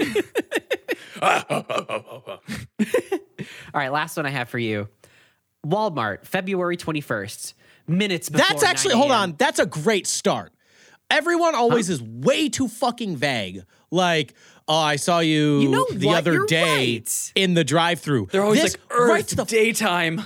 [1.22, 2.40] All
[3.74, 4.88] right, last one I have for you.
[5.64, 7.54] Walmart, February 21st.
[7.86, 9.34] Minutes before That's actually, 9 hold on.
[9.38, 10.52] That's a great start.
[11.10, 13.64] Everyone always is way too fucking vague.
[13.90, 14.34] Like,
[14.68, 16.18] oh, I saw you, You know the what?
[16.18, 17.32] other You're day right.
[17.34, 18.28] in the drive-through.
[18.30, 20.18] They're always This- like Earth right to the daytime.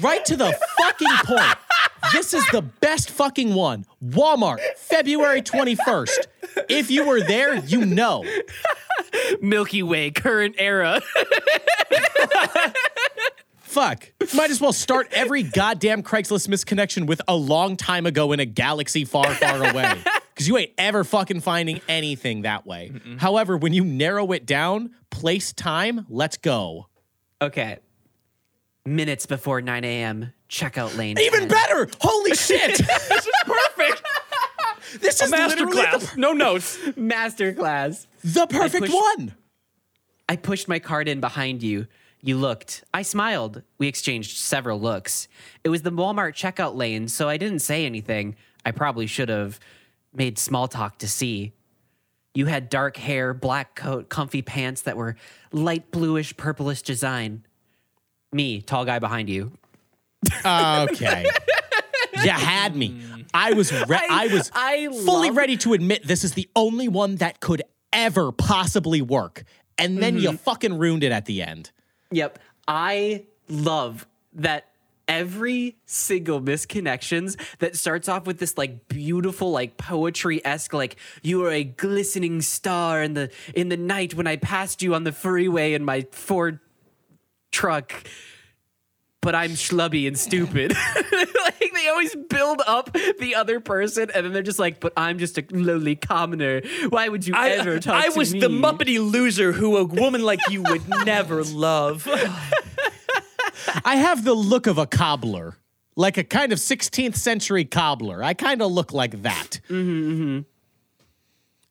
[0.00, 1.56] right to the fucking point.
[2.12, 3.84] This is the best fucking one.
[4.04, 6.26] Walmart, February 21st.
[6.68, 8.24] If you were there, you know.
[9.42, 11.00] Milky Way, current era.
[13.72, 14.12] Fuck.
[14.34, 18.44] Might as well start every goddamn Craigslist misconnection with a long time ago in a
[18.44, 19.94] galaxy far, far away.
[20.34, 22.90] Because you ain't ever fucking finding anything that way.
[23.18, 26.88] However, when you narrow it down, place, time, let's go.
[27.42, 27.78] okay.
[28.86, 30.32] Minutes before 9 a.m.
[30.48, 31.18] Checkout lane.
[31.18, 31.48] Even 10.
[31.48, 31.88] better.
[32.00, 32.78] Holy shit.
[32.78, 34.02] this is perfect.
[35.00, 36.16] this is literally the, Masterclass.
[36.16, 36.78] No notes.
[36.96, 38.06] Masterclass.
[38.24, 39.34] the perfect push- one.
[40.30, 41.86] I pushed my card in behind you.
[42.22, 42.84] You looked.
[42.94, 43.62] I smiled.
[43.78, 45.26] We exchanged several looks.
[45.64, 48.36] It was the Walmart checkout lane, so I didn't say anything.
[48.64, 49.58] I probably should have
[50.14, 51.52] made small talk to see.
[52.34, 55.16] You had dark hair, black coat, comfy pants that were
[55.50, 57.44] light bluish, purplish design.
[58.32, 59.52] Me, tall guy behind you.
[60.46, 61.26] Okay.
[62.22, 63.02] you had me.
[63.34, 66.86] I was re- I, was I fully love- ready to admit this is the only
[66.88, 67.62] one that could
[67.92, 69.42] ever possibly work.
[69.76, 70.22] And then Mm-hmm.
[70.32, 71.72] you fucking ruined it at the end.
[72.12, 72.38] Yep.
[72.68, 74.68] I love that
[75.08, 81.44] every single misconnections that starts off with this like beautiful like poetry esque like you
[81.44, 85.12] are a glistening star in the in the night when I passed you on the
[85.12, 86.60] freeway in my Ford
[87.50, 87.92] truck.
[89.20, 90.72] But I'm schlubby and stupid.
[91.44, 95.18] like they always build up the other person, and then they're just like, "But I'm
[95.18, 96.62] just a lowly commoner.
[96.88, 99.76] Why would you I, ever talk I to me?" I was the Muppety loser who
[99.76, 102.06] a woman like you would never love.
[103.84, 105.56] I have the look of a cobbler,
[105.96, 108.22] like a kind of 16th century cobbler.
[108.22, 109.60] I kind of look like that.
[109.68, 110.40] Mm-hmm,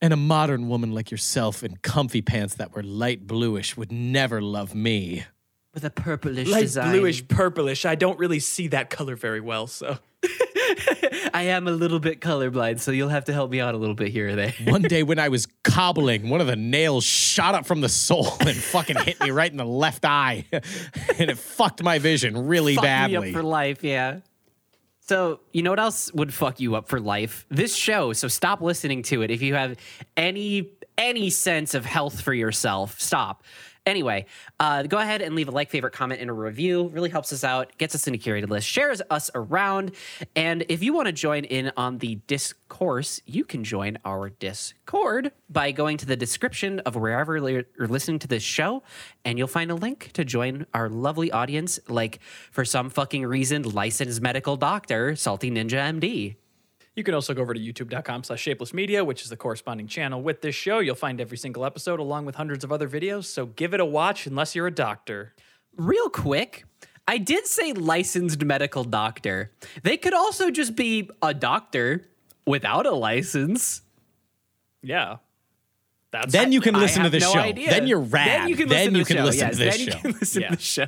[0.02, 4.42] And a modern woman like yourself in comfy pants that were light bluish would never
[4.42, 5.26] love me.
[5.74, 6.92] With a purplish Light design.
[6.92, 7.86] bluish, purplish.
[7.86, 9.98] I don't really see that color very well, so.
[11.34, 13.96] I am a little bit colorblind, so you'll have to help me out a little
[13.96, 14.54] bit here or there.
[14.66, 18.34] One day when I was cobbling, one of the nails shot up from the sole
[18.40, 20.46] and fucking hit me right in the left eye.
[20.52, 24.20] and it fucked my vision really Fuck me up for life, yeah.
[25.02, 27.46] So, you know what else would fuck you up for life?
[27.50, 28.14] This show.
[28.14, 29.32] So stop listening to it.
[29.32, 29.78] If you have
[30.16, 33.44] any any sense of health for yourself, stop.
[33.86, 34.26] Anyway,
[34.60, 36.90] uh, go ahead and leave a like, favorite, comment, and a review.
[36.90, 39.94] Really helps us out, gets us in a curated list, shares us around.
[40.36, 45.32] And if you want to join in on the discourse, you can join our Discord
[45.50, 48.84] by going to the description of wherever you're listening to this show,
[49.26, 51.80] and you'll find a link to join our lovely audience.
[51.88, 52.20] Like,
[52.52, 56.36] for some fucking reason, licensed medical doctor, Salty Ninja MD.
[56.96, 60.22] You can also go over to youtube.com slash shapeless media, which is the corresponding channel
[60.22, 60.80] with this show.
[60.80, 63.86] You'll find every single episode along with hundreds of other videos, so give it a
[63.86, 65.34] watch unless you're a doctor.
[65.78, 66.66] Real quick,
[67.08, 69.52] I did say licensed medical doctor.
[69.84, 72.10] They could also just be a doctor
[72.46, 73.82] without a license.
[74.84, 75.18] Yeah.
[76.12, 77.40] That's then you can listen to have the no show.
[77.40, 77.70] idea.
[77.70, 78.28] Then you're rad.
[78.42, 79.26] Then you can Then listen you to the can show.
[79.26, 79.96] listen yes, to this then show.
[79.96, 80.50] you can listen Yeah.
[80.50, 80.88] to the show.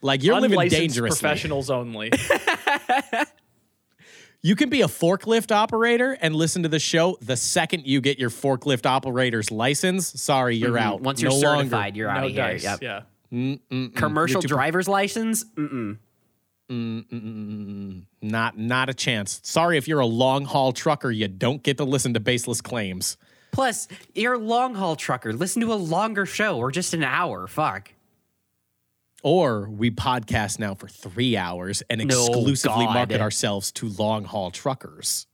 [0.00, 1.18] Like you're living dangerously.
[1.20, 2.10] professionals only.
[4.44, 8.18] You can be a forklift operator and listen to the show the second you get
[8.18, 10.20] your forklift operator's license.
[10.20, 10.96] Sorry, you're out.
[10.96, 11.04] Mm-hmm.
[11.04, 11.96] Once you're No certified, longer.
[11.96, 12.56] you're out no of here.
[12.56, 12.82] Yep.
[12.82, 13.02] Yeah.
[13.94, 15.44] Commercial You're too- driver's license?
[15.56, 15.98] Mm-mm.
[18.22, 19.40] Not not a chance.
[19.44, 23.16] Sorry if you're a long haul trucker, you don't get to listen to baseless claims.
[23.52, 25.32] Plus, you're a long haul trucker.
[25.34, 27.46] Listen to a longer show or just an hour.
[27.46, 27.92] Fuck.
[29.22, 32.94] Or we podcast now for three hours and exclusively God.
[32.94, 35.26] market ourselves to long haul truckers.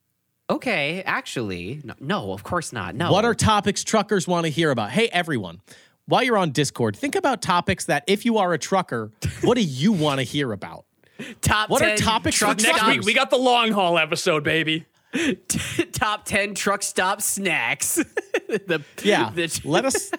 [0.51, 2.95] Okay, actually, no, no, of course not.
[2.95, 3.12] No.
[3.12, 4.91] What are topics truckers want to hear about?
[4.91, 5.61] Hey, everyone,
[6.07, 9.11] while you're on Discord, think about topics that if you are a trucker,
[9.43, 10.84] what do you want to hear about?
[11.43, 14.86] top what are topics truck next Next week, we got the long haul episode, baby.
[15.93, 17.95] top 10 truck stop snacks?
[18.49, 19.30] the, Yeah.
[19.30, 20.11] the- let us,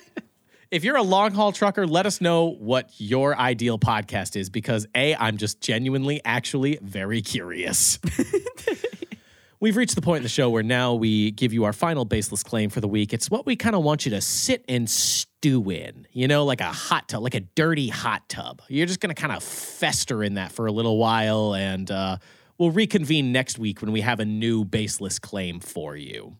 [0.71, 4.85] if you're a long haul trucker, let us know what your ideal podcast is because
[4.95, 7.99] A, I'm just genuinely, actually very curious.
[9.59, 12.43] We've reached the point in the show where now we give you our final baseless
[12.43, 13.13] claim for the week.
[13.13, 16.61] It's what we kind of want you to sit and stew in, you know, like
[16.61, 18.61] a hot tub, like a dirty hot tub.
[18.69, 22.17] You're just going to kind of fester in that for a little while, and uh,
[22.57, 26.37] we'll reconvene next week when we have a new baseless claim for you.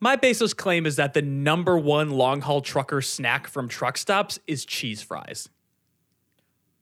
[0.00, 4.38] My baseless claim is that the number one long haul trucker snack from truck stops
[4.46, 5.48] is cheese fries.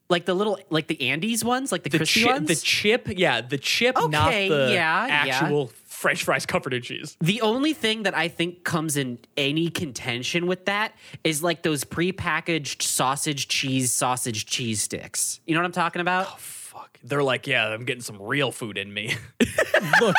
[0.09, 2.49] Like the little, like the Andes ones, like the, The crispy chip, ones.
[2.49, 5.09] the chip, yeah, the chip, not the yeah, yeah.
[5.09, 7.17] actual French fries covered in cheese.
[7.21, 10.93] The only thing that I think comes in any contention with that
[11.25, 15.41] is like those prepackaged sausage cheese sausage cheese sticks.
[15.45, 16.27] You know what I'm talking about?
[16.31, 19.15] Oh, Fuck, they're like, yeah, I'm getting some real food in me.
[20.01, 20.15] Look,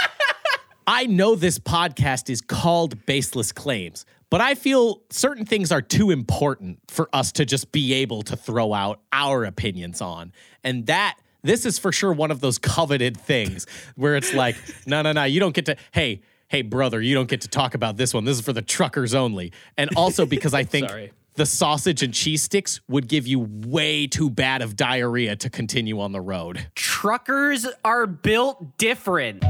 [0.90, 6.12] I know this podcast is called Baseless Claims, but I feel certain things are too
[6.12, 10.32] important for us to just be able to throw out our opinions on.
[10.64, 13.68] And that, this is for sure one of those coveted things
[13.98, 17.28] where it's like, no, no, no, you don't get to, hey, hey, brother, you don't
[17.28, 18.24] get to talk about this one.
[18.24, 19.52] This is for the truckers only.
[19.76, 20.90] And also because I think.
[20.90, 21.12] Sorry.
[21.34, 26.00] The sausage and cheese sticks would give you way too bad of diarrhea to continue
[26.00, 26.66] on the road.
[26.74, 29.44] Truckers are built different.